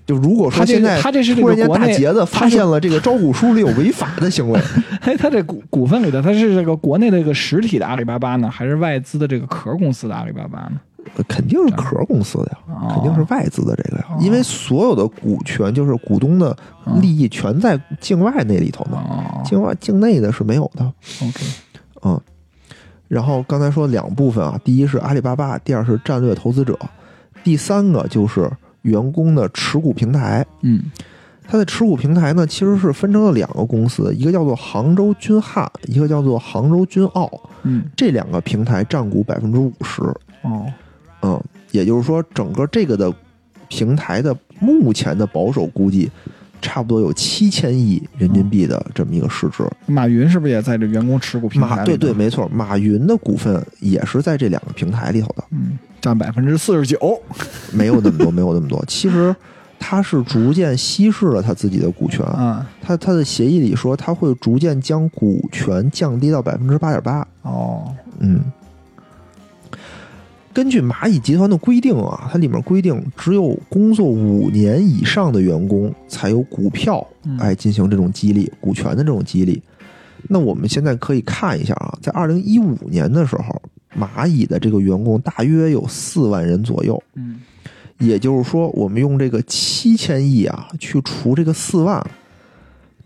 [0.05, 4.59] 就如果说他现在他这是这突然间个国内大杰子他发现了这个招股书里有违法的行为，
[4.99, 10.79] 哎，他这股股份里的，他是这个国内的这个实体的阿里巴巴呢，还是外资的这个壳公司的阿里巴巴呢？
[11.27, 16.55] 肯定是壳公司的呀，哦肯定是外资的这个呀，哦因为所有的股权就是股东的
[17.01, 20.83] 利益全在境外那里头呢，哦境外境内的是没有的。
[21.21, 21.45] ，OK，
[22.03, 22.19] 嗯，
[23.07, 26.77] 然后刚才说两部分啊，第一是阿里巴巴，第二是战略投资者，
[27.43, 28.49] 第三个就是
[28.81, 30.45] 员工的持股平台。
[30.61, 30.83] 嗯
[31.45, 37.29] 它的持股平台呢，其实是分成了两个公司，一个叫做杭州君汉，一个叫做杭州君奥。
[37.63, 40.01] 嗯，这两个平台占股百分之五十。
[40.43, 40.65] 哦，
[41.23, 43.11] 嗯，也就是说，整个这个的
[43.69, 46.11] 平台的目前的保守估计，
[46.61, 49.63] 差不多有七千亿人民币的这么一个市值。
[49.85, 57.21] 马云是不是也在这员工持股平台马对对，，没错，马云的股份也是在这两个平台里头的，嗯，占百分之四十九，
[57.73, 58.83] 没有那么多，没有那么多。
[58.87, 59.35] 其实
[59.79, 67.27] 他是逐渐稀释了他自己的股权，嗯，他他的协议里说他会逐渐将股权降低到百分之八点八。
[67.41, 68.39] 哦，嗯，
[70.53, 77.37] 根据蚂蚁集团的规定啊，它里面规定，只有工作五年以上的员工才有股票嗯。
[77.39, 79.61] 哎进行这种激励，股权的这种激励。
[80.29, 83.61] 那我们现在可以看一下啊，在二零一五年的时候，
[83.99, 87.41] 蚂蚁的这个员工大约有四万人左右，嗯。
[87.99, 92.05] 也就是说，我们用这个七千亿啊去除这个四万，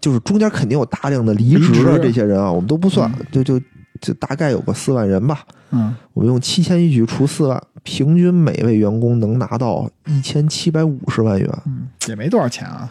[0.02, 3.26] 就是中间肯定有大量的离职的这些人啊，我们都不算，嗯。
[3.32, 3.62] 就就
[4.02, 5.42] 就大概有个四万人吧。
[5.72, 12.90] 嗯，我们用七千亿去除四万，平均每位员工能拿到一千七百五十万元，嗯，也没多少钱啊，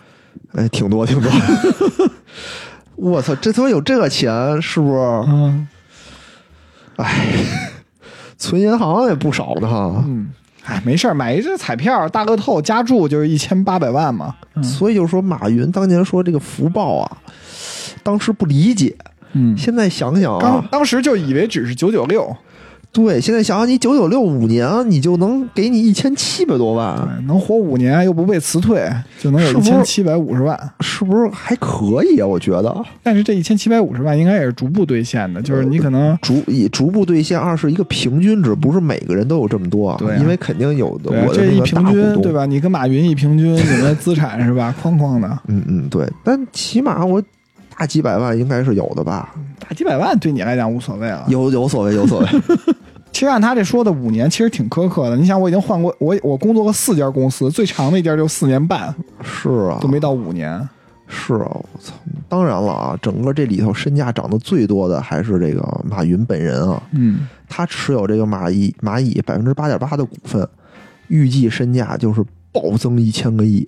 [0.52, 1.30] 哎，挺多挺多。
[2.96, 4.98] 我操，这他妈有这个钱，是不是？
[5.28, 5.66] 嗯
[8.38, 10.04] 存银行也不少呢哈。
[10.06, 10.30] 嗯，
[10.64, 17.18] 哎，没事儿，买一只彩票大乐透加注就是一千八百万嘛，嗯所以就是说，马云当年说这个福报啊，
[18.02, 18.94] 当时不理解，
[19.36, 22.34] 嗯，现在想想当啊，当时就以为只是九九六，
[22.92, 30.58] 对，现在想想，你九九六五年，你就能给你一千七百多万，对，能活五年又不被辞退，就能有一千七百五十万。
[30.80, 32.26] 是不是还可以啊？
[32.26, 39.96] 我觉得但是这一千七百五十万应该也是逐步兑现的，就是你可能逐以逐步兑现，二是一个平均值，不是每个人都有这么多啊。
[39.98, 42.32] 对啊因为肯定有的我的这一平均对？
[42.32, 42.46] 吧？
[42.46, 44.74] 你跟马云一平均， 你们资产是吧？
[44.82, 46.06] 哐哐的，嗯嗯，对。
[46.24, 47.22] 但起码我
[47.78, 49.34] 大几百万应该是有的吧？
[49.58, 51.24] 大几百万对你来讲无所谓了。
[51.28, 52.26] 有有所谓，有所谓。
[53.12, 55.16] 其实按他这说的五年，其实挺苛刻的。
[55.16, 60.68] 你想，我已经换过，我我工作过四家公司，最长的一家就四年半，是啊都，没到五年。
[61.08, 61.94] 是啊，我操！
[62.28, 70.46] 当然了啊，整个这里头身价涨得最多的还是这个马云本人啊，嗯，他持有这个蚂蚁蚂蚁百分之八点八的股份，
[71.06, 73.66] 预计身价就是暴增一千个亿，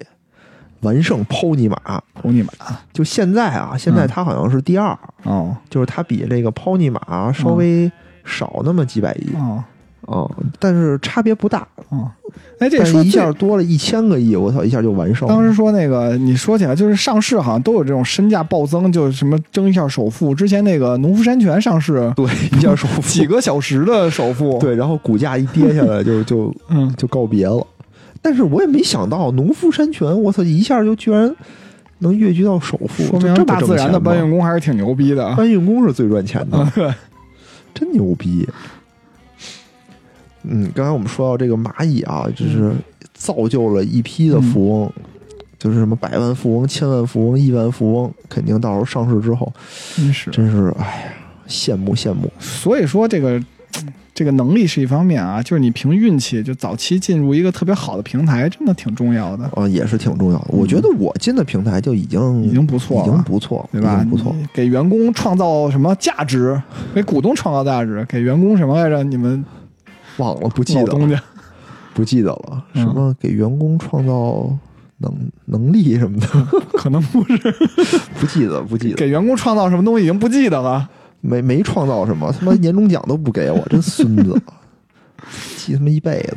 [0.81, 1.77] 完胜抛尼玛。
[2.15, 2.51] 抛尼玛！
[2.93, 7.91] 就现在啊，现在嗯他好像是第二，哦就是他比这个抛尼玛稍微
[8.25, 9.63] 少那么几百亿哦
[10.03, 11.69] 哦、但是差别不大。
[11.91, 12.11] 哦，
[12.61, 15.29] 哎，这一下多了一千个亿，我操，一下就完胜。
[15.29, 20.35] 当时说那个，你说起来就是上市好像都有这种身价暴增，就是什么争一下首富。
[20.35, 22.25] 之前那个农夫山泉上市，对
[22.57, 27.67] 一下首富 几个小时的首富，，对，然后股价一跌下来就就嗯，就告别了。
[28.29, 31.35] 但是我也没想到农夫山泉，我操，一下就居然
[32.01, 35.35] 能跃居到首富，说明这大自然的搬运工还是挺牛逼的。
[35.35, 36.95] 搬运工是最赚钱的， 嗯，
[37.73, 38.47] 真牛逼。
[40.43, 42.71] 嗯，刚才我们说到这个蚂蚁啊，就是
[43.15, 44.93] 造就了一批的富翁，
[45.59, 49.51] 就是什么百万富翁、千万富翁、亿万富翁，肯定到时候上市之后，
[49.97, 50.31] 真是。
[50.31, 51.13] 真是哎呀，
[51.49, 52.31] 羡慕羡慕。
[52.39, 53.43] 所以说这个
[54.19, 60.47] 这个能力是一方面啊，就是你凭运气就早期进入一个特别好的平台，真的挺重要的，啊，也是挺重要的。
[60.49, 63.23] 我觉得我进的平台就已经嗯已经不错了已经了。
[63.25, 64.05] 不错，对吧？
[64.11, 64.35] 不错。
[64.53, 66.61] 给员工创造什么价值？
[66.93, 68.05] 给股东创造价值？
[68.09, 69.05] 给员工什么来着？
[69.05, 69.45] 你们
[70.17, 71.23] 忘了，不记得了，老东家
[71.95, 72.65] 不记得了。
[72.75, 74.51] 嗯什么给员工创造
[74.97, 75.15] 能
[75.45, 76.27] 能力什么的，
[76.75, 77.37] 可能不是
[78.19, 78.97] 不记得，不记得。
[78.97, 80.91] 给员工创造什么东西，已经不记得了。
[81.21, 84.41] 没没创造什么，他妈年终奖都不给我，真孙子，
[85.57, 86.37] 气他妈一辈子。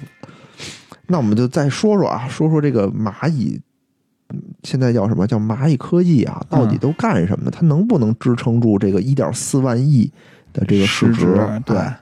[1.07, 3.59] 那我们就再说说啊，说说这个蚂蚁，
[4.29, 6.41] 嗯现在叫什么叫蚂蚁科技啊？
[6.49, 7.51] 到底都干什么呢？
[7.51, 10.09] 它能不能支撑住这个一点四万亿
[10.53, 11.25] 的这个市值
[11.65, 11.99] 对哎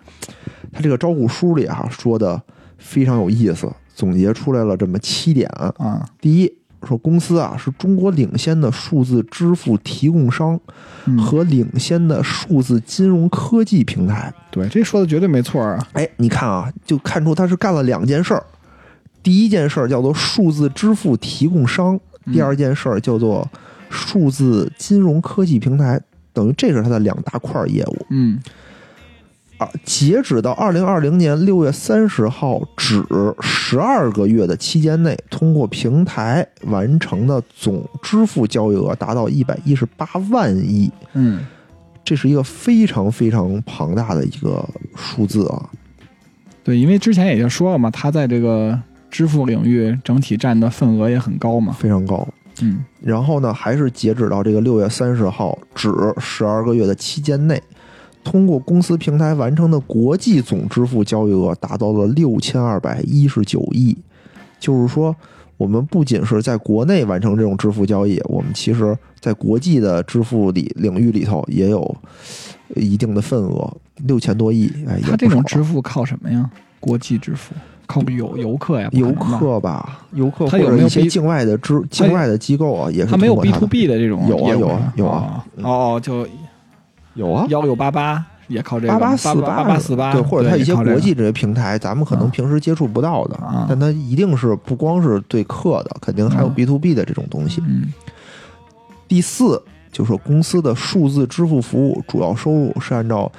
[0.71, 2.39] 它这个招股书里啊说的
[2.77, 5.49] 非常有意思，总结出来了这么七点。
[5.49, 6.53] 啊，第一，
[6.87, 10.59] 说公司啊是中国领先的数字支付提供商
[11.05, 14.33] 嗯和领先的数字金融科技平台。
[14.49, 15.87] 对，这说的绝对没错啊。
[15.93, 18.43] 哎，你看啊，就看出他是干了两件事儿。
[19.21, 23.47] 第一件事儿叫做数字支付提供商，嗯第二件事儿叫做
[23.89, 25.99] 数字金融科技平台，
[26.31, 28.05] 等于这是他的两大块业务。
[28.09, 28.39] 嗯
[29.59, 33.03] 啊，截止到二零二零年六月三十号止
[33.41, 41.45] 十二个月的期间内，通过平台完成的总支付交易额达到一百一十八万亿，嗯，
[42.05, 45.69] 这是一个非常非常庞大的一个数字啊！
[46.63, 48.79] 对，因为之前也就说了嘛，它在这个
[49.11, 51.75] 支付领域整体占的份额也很高嘛。
[51.77, 52.25] 非常高。
[52.61, 57.61] 嗯然后呢，还是截止到这个六月三十号止十二个月的期间内，
[58.23, 63.97] 通过公司平台完成的国际总支付交易额达到了六千二百一十九亿。
[64.59, 65.15] 就是说，
[65.57, 71.95] 我们不仅是在国内完成这种支付交易，我们其实在国际的支付里领域里头也有
[72.75, 73.71] 一定的份额，
[74.05, 74.69] 六千多亿。
[74.85, 76.49] 哎，也它这种支付靠什么呀？
[76.81, 77.53] 国际支付
[77.87, 78.89] 靠游游客呀？
[78.91, 86.27] 游，客吧，游客或者一些境外的支境外的机构啊，也是它没有通 B 过 to 的 B 的这种有啊有啊有啊哦，就
[87.19, 92.31] 有啊，幺六八八也靠这个八八八四八八四八，对，或者它一些国际这些平台，咱们可能啊。
[92.31, 93.65] 平时接触不到的，啊。
[93.67, 97.61] 但它一定是不光是对客的，肯定还有嗯 B to B 的这种东西。
[97.67, 97.91] 嗯。
[99.07, 99.61] 第四
[99.91, 103.29] 就是公司的数字支付服务主要收入是按照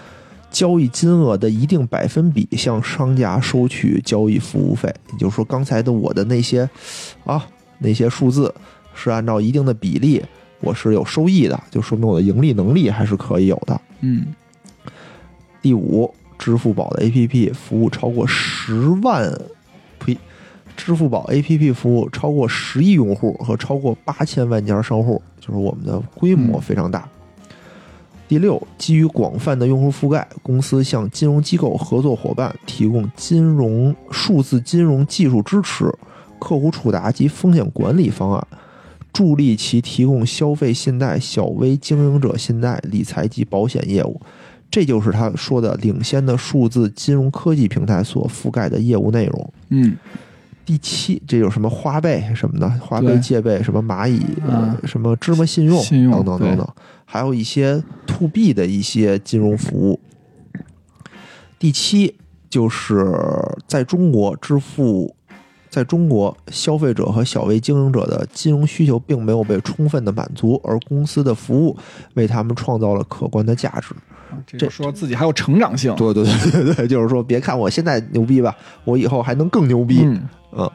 [0.51, 6.69] 交易金额的一定百分比向商家收取交易服务费，也就是说，刚才的我的那些
[7.25, 7.47] 啊
[7.79, 8.53] 那些数字
[8.95, 10.23] 是按照一定的比例，
[10.61, 13.81] 我是有收益的，就说明我的盈利能力还是可以有的。
[14.01, 14.27] 嗯
[15.63, 19.31] 第五，支付宝的 APP 服务超过十万，
[19.99, 20.17] 呸，
[20.77, 27.07] 支付宝 APP 服务超过十亿用户和超过八千万家商户，就是我们的规模嗯非常大。
[28.27, 35.93] 第六，基于广泛的用户覆盖，公司向金融机构合作伙伴提供金融数字金融技术支持、
[36.39, 38.47] 客户触达及风险管理方案，
[39.13, 44.21] 助力其提供消费信贷、小微经营者信贷、理财及保险业务。
[44.71, 49.53] 这就是他说的领先的数字金融科技平台所覆盖的业务内容。
[49.71, 49.97] 嗯
[50.65, 54.21] 第七，这有什么花呗什么的，花呗、借呗，什么蚂蚁，
[54.87, 56.69] 什么芝麻信用信用等等等等，
[57.05, 59.99] 还有一些 to B 的一些金融服务。
[61.59, 62.15] 第七，
[62.49, 63.05] 就是
[63.67, 65.17] 在中国支付，
[65.71, 71.77] 在中国消费者和小微经营者的金融需求并没有被充分的满足，而公司的服务
[72.15, 73.95] 为他们创造了可观的价值。
[74.47, 75.95] 这就说自己还有成长性。
[75.95, 78.55] 对对对对对，就是说，别看我现在牛逼吧，
[78.85, 80.03] 我以后还能更牛逼。
[80.05, 80.71] 嗯嗯，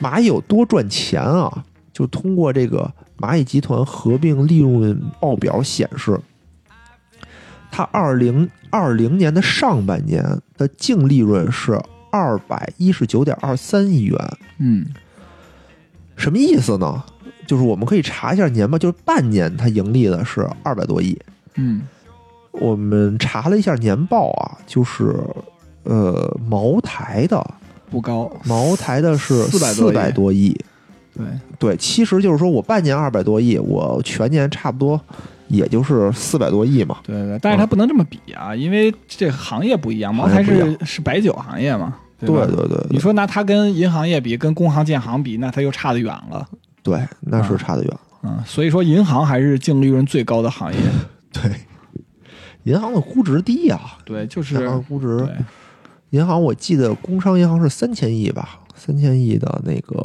[0.00, 1.64] 蚂蚁有多赚钱啊？
[1.92, 6.18] 就通过这个蚂蚁集团合并利润报表显示，
[7.70, 10.24] 它二零二零年的上半年
[10.56, 11.78] 的净利润是
[12.10, 14.18] 二百一十九点二三亿元，
[14.58, 14.86] 嗯
[16.16, 17.02] 什么意思呢？
[17.46, 21.18] 就是我们可以查一下年报，就是半年它盈利的是二百多亿。
[21.54, 21.82] 嗯
[22.52, 25.14] 我们查了一下年报啊，就是
[25.84, 27.44] 呃茅台的
[27.90, 30.56] 不高，茅台的是400四百多亿，
[31.16, 31.24] 对，
[31.58, 35.00] 对，其实就是说我半年二百多亿，我全年差不多
[35.50, 36.96] 也就是四百多亿嘛。
[37.02, 42.46] 对对，但是它不能这么比啊，因为这行业不一样，茅台是是白酒行业嘛，对吧？
[42.46, 46.48] 对对对你说拿它跟银行业比，跟工行建行比，那它又差得远了。
[46.82, 47.98] 对，那啊是差得远。
[48.22, 50.78] 嗯，所以说银行还是净利润最高的行业。
[51.32, 51.52] 对，
[52.64, 55.26] 银行的估值低呀、对，就是银行估值，
[56.10, 59.96] 银行我记得工商银行是三千亿吧，三千亿的那个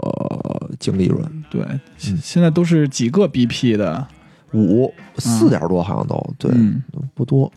[0.80, 1.80] 净利润，对，嗯。
[1.98, 4.08] 现现在都是几个 BP 的，
[4.56, 6.82] 五四点多好像都对，嗯
[7.14, 7.52] 不多。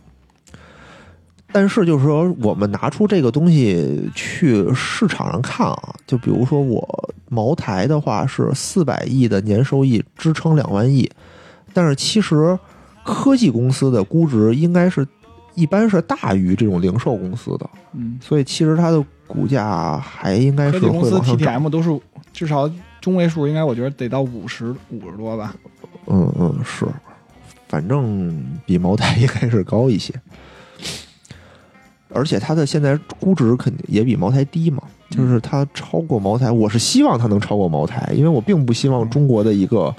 [1.51, 11.09] 但是就是说，我们拿出这个东西去市场上看啊，就比如说我茅台的话是四百亿的年收益支撑两万亿，
[11.73, 12.57] 但是其实
[13.03, 15.07] 科技公司的估值应该是
[15.55, 21.19] 一般是大于这种零售公司的，嗯，所以其实它的股价还应该是科技公司。
[21.19, 21.99] TTM 都是
[22.31, 22.69] 至少
[23.01, 25.55] 中位数，应该我觉得得到五十五十多吧。
[26.07, 26.85] 嗯嗯是，
[27.67, 30.13] 反正比茅台应该是高一些，
[32.11, 34.81] 而且它的现在估值肯定也比茅台低嘛，
[35.11, 39.95] 就是它超过茅台，我是希望它能超过茅台，因为我并不希望中国的一个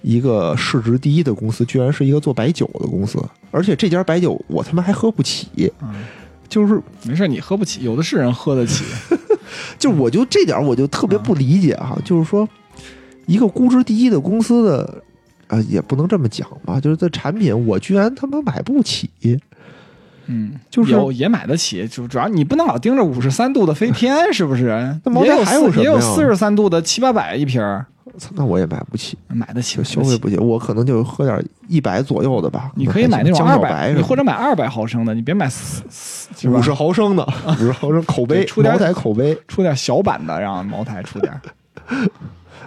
[0.00, 6.06] 一个市值第一的公司，居然是一个做白酒的公司，而且这家白酒我他妈还喝不起，嗯，
[6.48, 8.82] 就是没事，你喝不起，有的是人喝得起。
[9.78, 12.48] 就我就这点我就特别不理解哈、就是说
[13.26, 15.02] 一个估值第一的公司的。
[15.48, 19.10] 啊，也不能这么讲吧，就是这产品我居然他妈买不起，
[20.26, 24.98] 嗯，就是有也买得起，就主要你不能老盯着五十三度的飞天，是不是？
[25.04, 27.62] 那茅台也有还有什么呀四也有四十三度的七八百一瓶
[28.34, 29.82] 那我也买不起，买得起。
[29.82, 32.70] 消费不起，我可能就喝点一百左右的吧。
[32.76, 41.40] 你可以买那种二百，你或者买二百毫升的，你别买四 四五十毫升的，五十毫升口碑对，出点茅台口碑，出点小版的，让茅台出点儿。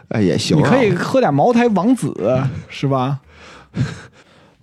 [0.10, 0.60] 哎也行、啊。
[0.64, 2.14] 你可以喝点茅台王子，
[2.70, 3.20] 是吧？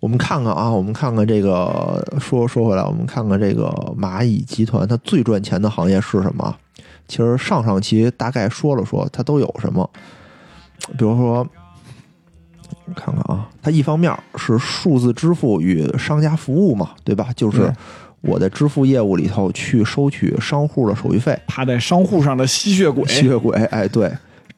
[0.00, 3.68] 我们看看啊，我们看看这个，说说回来，我们看看这个
[3.98, 6.54] 蚂蚁集团它最赚钱的行业是什么？
[7.08, 9.88] 其实上上期大概说了说它都有什么，
[10.98, 11.46] 比如说，
[12.86, 17.28] 我看看啊，它一方面是数字支付与商家服务嘛，对吧？
[17.34, 17.72] 就是
[18.20, 24.12] 我在支付业务里头去收取商户的手续费，趴在商户上的吸血鬼，吸血鬼，哎，对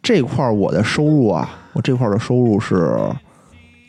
[0.07, 2.97] 这块儿我的收入啊，我这块儿的收入是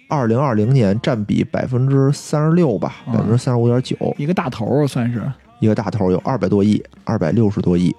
[0.09, 5.22] 二零二零年占比百分之三十六吧，嗯百分之三十五点九，一个大头儿算是。
[5.59, 7.95] 一个大头有二百多亿，二百六十多亿。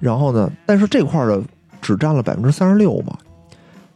[0.00, 1.40] 然后呢，但是这块儿的
[1.80, 3.16] 只占了百分之三十六嘛，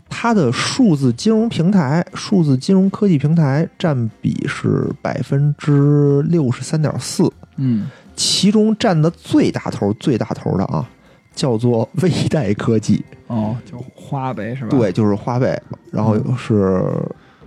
[0.08, 10.88] 它的数字金融平台、数字金融科技平台占比是百分之六十三点四，嗯，其中占的最大头、最大头的啊，
[11.34, 13.04] 叫做微贷科技。
[13.26, 15.60] 哦，就花呗是吧？，对，就是花呗，
[15.90, 16.82] 然后是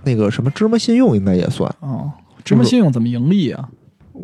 [0.04, 1.72] 那个什么芝麻信用应该也算。
[1.80, 2.10] 哦，
[2.44, 3.68] 芝麻信用怎么盈利啊？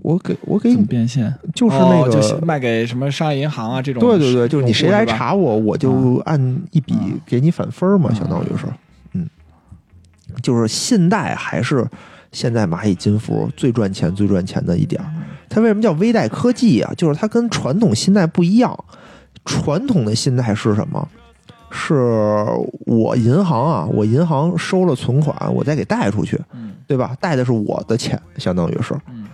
[0.02, 1.32] 我给我给你变现？
[1.54, 4.00] 就是那个，哦就卖给什么商业银行啊这种。
[4.02, 5.06] 对对对，就是你谁来？
[5.06, 6.38] 查我，我就按
[6.72, 8.66] 一笔嗯给你返分嘛，嗯相当于是，
[9.14, 9.26] 嗯，
[10.42, 11.86] 就是信贷还是
[12.32, 15.02] 现在蚂蚁金服最赚钱、最赚钱的一点。
[15.48, 16.92] 它为什么叫微贷科技啊？
[16.94, 18.78] 就是它跟传统信贷不一样。
[19.46, 21.08] 传统的信贷是什么？
[21.70, 21.94] 是
[22.86, 27.16] 我银行啊，我银行收了存款，我再给贷出去，嗯对吧？
[27.20, 28.94] 贷的是我的钱，相当于是。
[29.08, 29.26] 嗯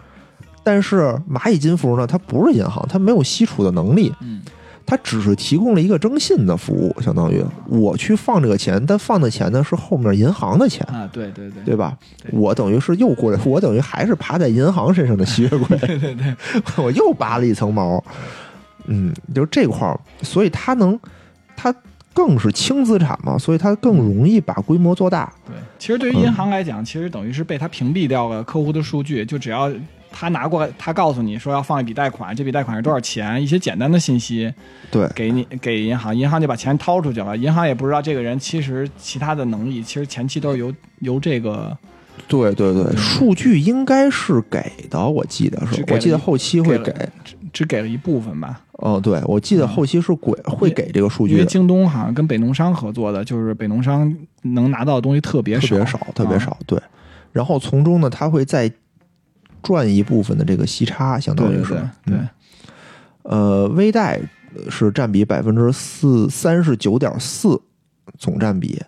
[0.64, 4.40] 但是蚂蚁金服呢，它不是银行，它没有吸储的能力，嗯
[4.86, 11.96] 它只是提供了一个征信的服务，相当于我去放这个钱，但放的钱呢是后面银行的钱，啊，对对对对吧？
[12.32, 16.36] 我等于是又过来，我等于还是爬在银行身上的吸血鬼，对 对对，
[16.84, 18.02] 我又拔了一层毛。
[18.86, 20.98] 嗯，就是这块儿，所以它能，
[21.56, 21.74] 它
[22.12, 25.32] 更是轻资产嘛，所以它更容易把规模做大。
[25.46, 29.72] 对，其实对于银行来讲，其实等于是被他屏蔽掉了客户的数据，就只要
[30.10, 34.52] 他拿过来，他告诉你说要放一笔贷款，这笔贷款是多少钱，一些简单的信息
[34.90, 41.76] 对，给你给银行，银行就把钱掏出去了，银行也不知道这个人其实其他的能力，其实前期都是由由这个
[42.28, 46.92] 对对对，数据应该是给的，我记得是，我记得后期会给。
[46.92, 47.08] 给。
[47.24, 54.10] 只只给了一部分吧，哦，对，我记得后期是给会给这个数据因为据，京东好像跟北农商合作的，就是北农商
[54.40, 56.38] 能拿到的东西特别少，特别少，特别啊。
[56.38, 56.58] 少。
[56.66, 56.80] 对，
[57.30, 58.72] 然后从中呢，他会再
[59.62, 61.74] 赚一部分的这个息差，相当于是
[62.06, 62.18] 对对。
[63.24, 64.18] 呃，微贷
[64.70, 67.60] 是占比百分之四三十九点四
[68.18, 68.80] 总占比，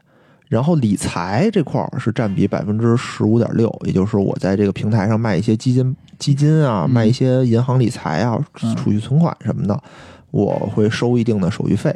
[0.54, 6.90] 然后理财这块儿是占比百分之十五点六，也就是我在这个平台上卖一些基金、基金啊，嗯。
[6.90, 8.76] 卖一些银行理财啊、嗯。
[8.76, 9.82] 储蓄存款什么的，
[10.30, 11.92] 我会收一定的手续费。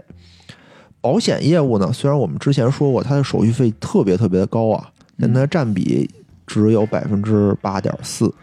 [1.01, 4.89] 保险业务呢，虽然我们之前说过它的手续费特别特别的高啊，
[5.21, 6.11] 但它占比
[6.45, 8.35] 只有百分之八点四，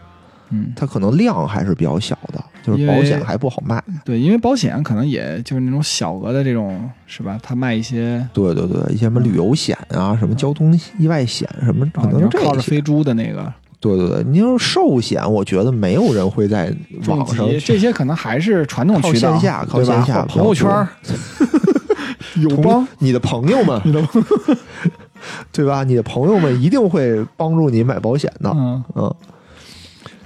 [0.50, 3.82] 嗯，它可能量还是比较小的，就是保险还不好卖。
[4.04, 7.38] 对，因为保险可能也就是那种小额的这种是吧？
[7.42, 12.44] 他卖一些对对对，一些什么旅游险啊，什么交通意外险什么，可能这些。
[12.44, 16.74] 要靠着飞猪的那个对对对，你要是寿险，我觉得没有人会在
[17.06, 20.88] 网上疾，这些可能还是传统渠道，线下靠线下朋友圈儿
[22.40, 24.02] 友邦，你的朋友们， 你的
[25.52, 25.84] 对吧？
[25.84, 28.50] 你的朋友们一定会帮助你买保险的。
[28.54, 29.14] 嗯，嗯，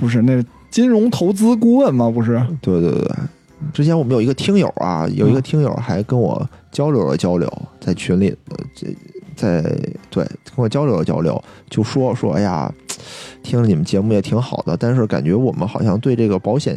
[0.00, 2.10] 不是那金融投资顾问吗？
[2.10, 3.02] 不是，对对对。
[3.02, 3.14] 对。
[3.74, 7.46] 之前我们有一个听友啊，有一个听友还跟我交流了交流，
[7.78, 8.86] 在群里，呃，这
[9.36, 9.60] 在
[10.08, 10.24] 对
[10.56, 12.72] 跟我交流了交流，就说说，哎呀，
[13.44, 16.74] 听了你们节目也挺好的，但是感觉我们好像对这个保险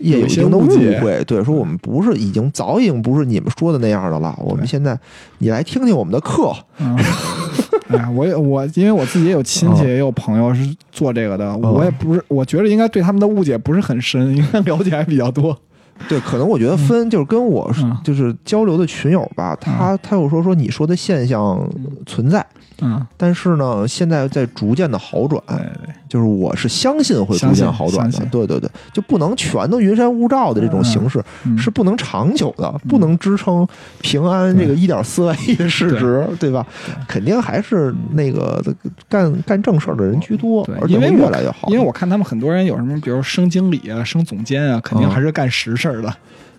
[0.00, 0.66] 业有一定的误
[1.00, 4.98] 会，对，说我们不是已经早已经不是你们说的那样的了，我们现在
[5.38, 6.94] 你来听听我们的课，嗯，
[7.90, 15.56] 哎呀，我也我因为我自己也有亲戚，嗯也有朋友是做这个的，我也不是，我觉得应该对他们的误解不是很深，应该了解还比较多。
[16.08, 17.68] 对，可能我觉得分就是跟我
[18.04, 21.68] 就是交流的群友吧，他他又说说你说的现象
[22.06, 22.46] 存在，
[22.80, 31.56] 嗯，但是呢，现在在逐渐的好转，对对，就是我是相信会逐渐好转的，对对对，就不能全都云山雾罩的这种形式，嗯。
[31.56, 33.66] 是不能长久的，不能支撑
[34.00, 36.48] 平安这个一点四万亿的市值，对。
[36.50, 36.66] 吧？
[37.06, 38.64] 肯定还是那个
[39.06, 41.68] 干干正事儿的人居多，，而且会越来越好。
[41.68, 45.10] 因为我看他们很多人有什么，比如升经理啊、升总监啊，肯定嗯。
[45.10, 46.10] 还是干实事儿的，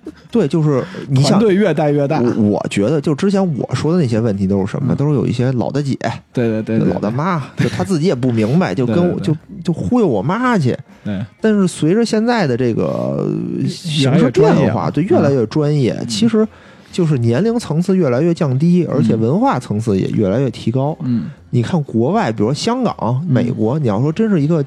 [0.32, 1.32] 对，就是你想。
[1.32, 2.20] 团队越带越大。
[2.22, 4.94] 我我觉得，就之前我说的那些问题都是什么？
[4.94, 5.98] 嗯都是有一些老大姐、
[6.34, 10.76] 对对对对，老大妈，就她自己也不明白， 就跟我对对就就忽悠我妈去。
[11.04, 13.30] 对但是随着现在的这个
[13.68, 15.94] 形势变化，专业了对，越来越专业。
[15.94, 16.46] 嗯其实
[16.92, 20.98] 就是年龄层次越来越降低，而且文化层次也越来越提高。
[21.02, 24.64] 嗯你看国外，比如说香港、美国，你要说真是一个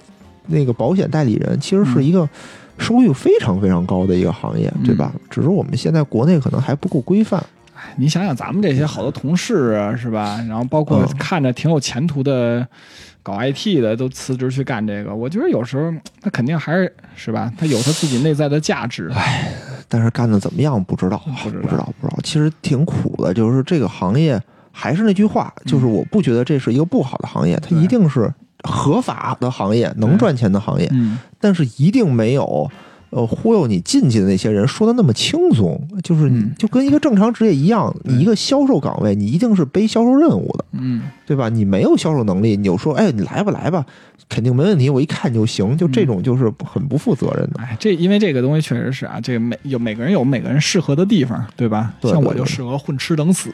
[0.46, 2.28] 那个保险代理人，其实是一个
[2.78, 5.12] 收益非常非常高的一个行业，嗯对吧？
[5.30, 7.40] 只是我们现在国内可能还不够规范。
[7.74, 10.40] 哎你想想咱们这些好多同事啊，是吧？
[10.48, 12.66] 然后包括嗯看着挺有前途的，
[13.24, 17.52] 搞 IT 的都辞职去干这个，我觉得有时候他肯定还是是吧？
[17.58, 19.10] 他有他自己内在的价值。
[19.88, 22.18] 但是干的怎么样不知道，不知道不知道，不知道。
[22.22, 24.40] 其实挺苦的，就是这个行业，
[24.70, 28.32] 还是那句话，就是我不觉得这是一个不好的行业，它一定是
[28.62, 32.70] 合法的行业，能赚钱的行业，嗯，但是一定没有。
[33.14, 41.50] 呃，忽悠你进去的那些人说的那么轻松，就是你嗯就跟一个正常职业一样，对你一个销售岗位，你一定是背销售任务的，嗯，对吧？
[41.50, 43.84] 你没有销售能力，你就说，哎，你来吧，来吧，
[44.30, 47.60] 肯定没问题，我一看就行，就这种就是很不负责任的。
[47.60, 51.92] 哎，这因为这个东西确实是啊，这个每有每个人有每个人适合的地方，对吧？
[52.00, 53.50] 对对对像我就适合混吃等死。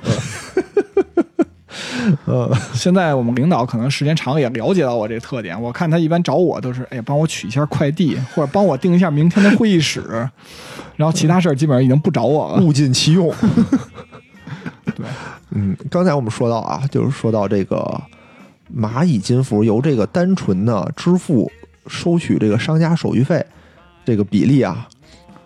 [2.26, 10.02] 呃，现在我们领导可能时间长也了解到我这个特点，我看他一般找我都是，哎，帮我取一下快递，或者帮我定一下明天的会议室，
[10.96, 12.62] 然后其他事儿基本上已经不找我了。
[12.62, 13.32] 物尽其用。
[14.94, 15.06] 对，
[15.52, 18.00] 嗯，刚才我们说到啊，就是说到这个
[18.74, 21.50] 蚂蚁金服由这个单纯的支付
[21.86, 23.44] 收取这个商家手续费
[24.04, 24.88] 这个比例啊，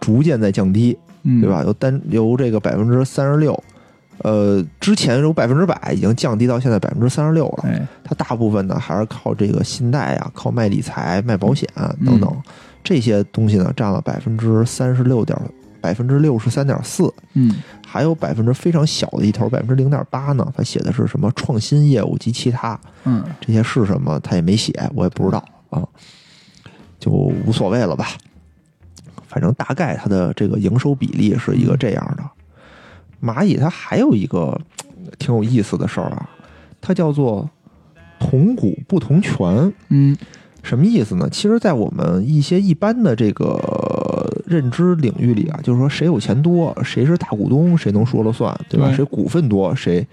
[0.00, 1.62] 逐渐在降低，嗯，对吧？
[1.64, 3.62] 由单由这个百分之三十六，
[4.22, 7.64] 呃，之前有百分之百已经降低到现在百分之三十六了。
[7.64, 11.68] 哎，它大部分呢还是靠这个信贷啊，靠卖理财、卖保险
[12.04, 12.42] 等等、嗯
[12.84, 15.38] 这些东西呢，占了百分之三十六点
[15.80, 17.12] 百分之六十三点四。
[17.34, 25.86] 嗯还有百分之非常小的一头，百分之零点八呢，它写的是什么创新业务及其他，嗯这些是什么他也没写，我也不知道啊，
[26.98, 28.08] 就无所谓了吧。
[29.28, 32.24] 反正大概它的这个营收比例是一个这样的。
[33.22, 34.60] 蚂蚁它还有一个
[35.18, 36.28] 挺有意思的事儿啊，
[36.80, 37.48] 它叫做
[38.18, 39.72] 同股不同权。
[39.88, 40.16] 嗯
[40.62, 41.28] 什么意思呢？
[41.28, 43.60] 其实，在我们一些一般的这个
[44.46, 48.86] 认知领域里啊，就是说谁有钱多，谁是大股东，谁能说了算，对吧？
[48.86, 50.06] 对谁股份多，谁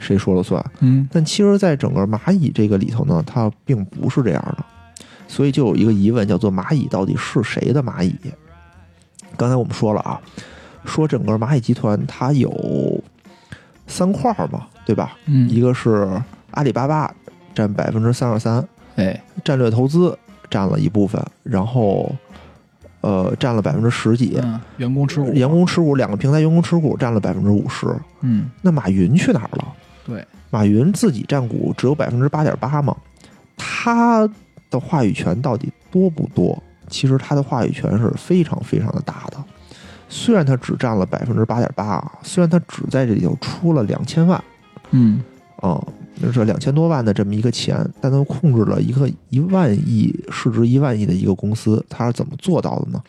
[0.00, 0.60] 谁说了算。
[0.80, 4.64] 嗯但其实，在整个蚂蚁这个里头呢，它并不是这样的，
[5.28, 8.12] 所以就有一个疑问，叫做蚂蚁到底是谁的蚂蚁？
[9.36, 10.20] 刚才我们说了啊，
[10.84, 13.02] 说整个蚂蚁集团它有
[13.86, 15.16] 三块儿嘛，对吧？
[15.26, 16.08] 嗯，一个是
[16.52, 17.12] 阿里巴巴
[17.54, 20.16] 占百分之三十三，哎，战略投资
[20.50, 22.10] 占了一部分，然后
[23.00, 27.86] 呃占了百分之十几，嗯，员工持股，员工持股两个平台员工持股占了百分之五十。
[28.20, 29.72] 嗯，那马云去哪儿了？
[30.04, 32.96] 对，马云自己占股只有百分之八点八嘛，
[33.56, 34.28] 他
[34.70, 36.60] 的话语权到底多不多？
[36.88, 39.42] 其实他的话语权是非常非常的大的。
[40.14, 44.44] 虽然它只占了百分之八点八啊，虽然它只在这里头出了两千万
[44.90, 45.22] 嗯
[45.56, 45.82] 啊，
[46.20, 53.02] 就是两千多万的这么一个钱，但它控制了一个一万亿市值一万亿的一个公司，它是怎么做到的呢？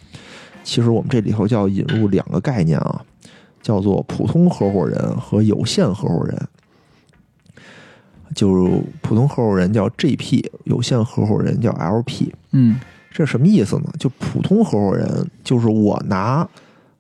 [0.63, 3.01] 其实我们这里头就要引入两个概念啊，
[3.61, 6.41] 叫做普通合伙人和有限合伙人。
[8.33, 12.31] 就是普通合伙人叫 GP，有限合伙人叫 LP。
[12.51, 12.79] 嗯
[13.11, 13.93] 这什么意思呢？
[13.99, 16.47] 就普通合伙人就是我拿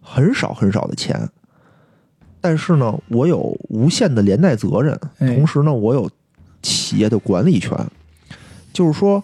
[0.03, 1.29] 很少很少的钱，
[2.41, 6.09] 但是呢，我有无限的连带责任，哎同时呢，我有
[6.61, 7.75] 企业的管理权。
[8.73, 9.23] 就是说，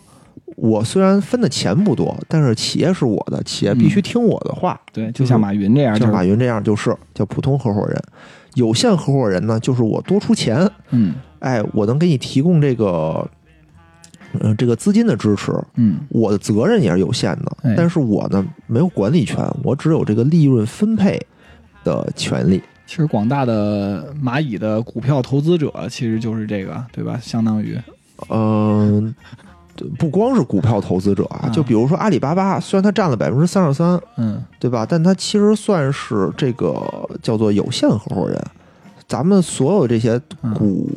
[0.55, 4.79] 我虽然分的钱不多，但是企业是我的，企业必须听我的话。
[4.93, 7.99] 对，就像马云这样，就像马云这样就是叫普通合伙人。
[8.53, 13.27] 有限合伙人呢，就是我多出钱，嗯哎，我能给你提供这个，
[14.39, 21.19] 嗯、这个资金的支持，嗯我的责任也是有限的哎，但是我呢没有管理权，我只有这个利润分配
[21.83, 22.61] 的权利。
[22.85, 27.19] 其实广大的蚂蚁的股票投资者其实就是这个，对吧？
[27.21, 27.77] 相当于，
[28.29, 29.13] 嗯、
[29.97, 34.85] 不光是股票投资者啊，啊就比如说阿里巴巴，虽然它占了百分之三十三，嗯对吧？
[34.89, 36.81] 但它其实算是这个
[37.21, 38.39] 叫做有限合伙人。
[39.07, 40.19] 咱们所有这些
[40.55, 40.89] 股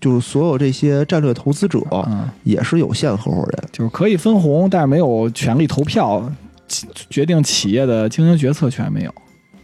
[0.00, 3.64] 就是所有这些战略投资者嗯，也是有限合伙人。
[3.72, 6.32] 就是可以分红，但是没有权利投票，
[6.66, 9.14] 起决定企业的经营决策权没有。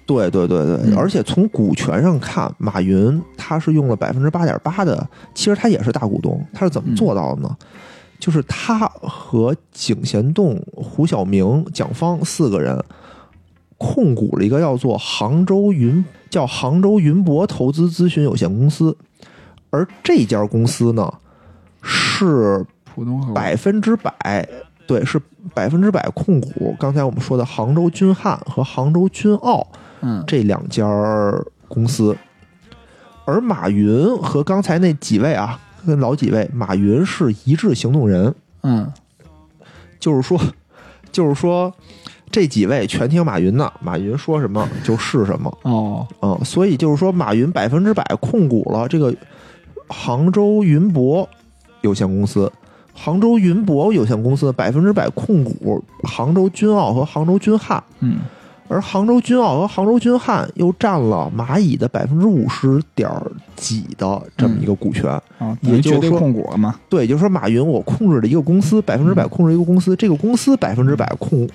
[0.07, 7.57] 对对对对，嗯而且从股权上看，马云他是用了百分之八点八的，其实他也是大股东，他是怎么做到的呢？
[8.19, 12.83] 就是他和井贤栋、胡晓明、蒋方四个人
[13.77, 18.97] 控股了一个叫做杭州云叫杭州云博投资咨询有限公司，
[19.75, 21.13] 而这家公司呢
[21.83, 24.49] 是普通百分之百，
[24.87, 25.21] 对，是
[25.53, 26.77] 百分之百控股。
[26.79, 29.67] 刚才我们说的杭州君汉和杭州君奥
[30.01, 30.23] 嗯。
[30.29, 30.87] 这两家
[31.67, 32.17] 公司，
[33.25, 38.33] 而马云和刚才那几位啊，跟老几位，马云是一致行动人，
[38.63, 38.93] 嗯。
[39.99, 40.41] 就是说，
[41.11, 41.75] 就是说，
[42.31, 45.59] 这几位全听马云的，马云说什么就是什么。
[45.63, 46.07] 哦。
[46.23, 49.13] 嗯，所以就是说，马云百分之百控股了这个
[49.89, 51.29] 杭州云博
[51.83, 52.51] 有限公司，
[52.93, 58.21] 杭州云博有限公司百分之百控股杭州君奥和杭州君汉，嗯
[58.67, 63.11] 而杭州君奥和杭州君汉又占了蚂蚁的百分之五十点
[63.55, 65.11] 几的这么一个股权。
[65.39, 66.75] 啊，也就是说控股了嘛。
[66.89, 71.47] 对，就是说，马云我控制了一个公司，百分之百控制一个公司，这个公司百分之百控。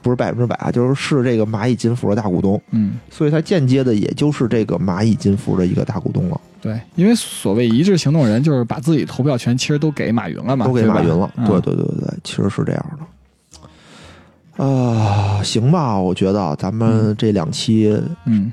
[0.00, 6.40] 不是百分之百啊，就是是这个蚂蚁金服的大股东，嗯，所以他间接的也就是这个蚂蚁金服的一个大股东了。
[6.60, 11.28] 对，因为所谓一致行动人，就是把自己投票权其实都给马云了嘛，都给马云了。
[11.36, 14.64] 嗯对对对对对，其实是这样的。
[14.64, 18.52] 啊、行吧，我觉得咱们这两期嗯，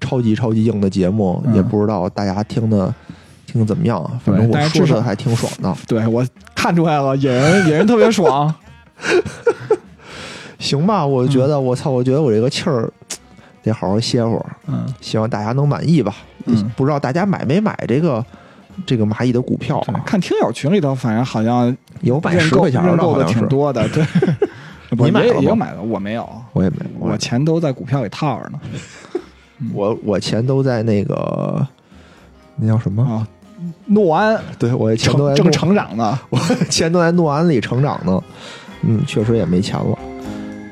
[0.00, 2.94] 超级超级硬的节目，嗯也不知道大家听的
[3.46, 4.20] 听得怎么样啊。
[4.22, 5.74] 反正我说的还挺爽的。
[5.86, 8.54] 对我看出来了，野人野人特别爽。
[10.58, 12.90] 行吧，我觉得、我操，我觉得我这个气儿
[13.62, 16.14] 得好好歇会儿，嗯，希望大家能满意吧。
[16.46, 18.24] 嗯不知道大家买没买这个
[18.86, 20.00] 这个蚂蚁的股票啊？
[20.06, 23.40] 看听友群里头，反正好像有买认购十块钱的，认购的好像。
[23.40, 24.04] 挺多的，对。
[24.90, 28.60] 你买了吗也有买了，我没有，我也没，我我钱都在股票里套着呢。
[29.74, 31.66] 我我钱都在那个
[32.54, 33.02] 那叫什么？
[33.02, 33.26] 啊，
[33.86, 36.16] 诺安对我钱都在正成长呢。
[36.30, 36.38] 我
[36.70, 38.22] 钱都在诺安里成长呢。
[38.82, 39.98] 嗯，确实也没钱了。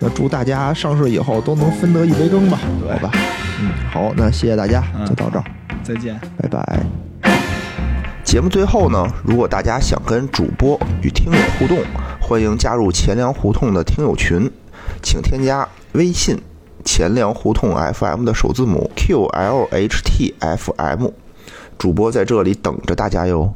[0.05, 2.59] 那祝大家上市以后都能分得一杯羹吧，
[2.91, 3.11] 好吧？
[3.59, 5.45] 嗯，好，那谢谢大家，嗯就到这儿，
[5.83, 6.21] 再见。
[6.37, 6.85] 拜拜。
[8.23, 11.79] 节目最后呢，如果大家想跟主播与听友互动，
[12.21, 14.51] 欢迎加入钱粮胡同的听友群，
[15.03, 16.39] 请添加微信
[16.85, 19.81] “钱粮胡同 FM” 的首字母 QLHTFM，
[21.79, 23.55] 主播在这里等着大家哟。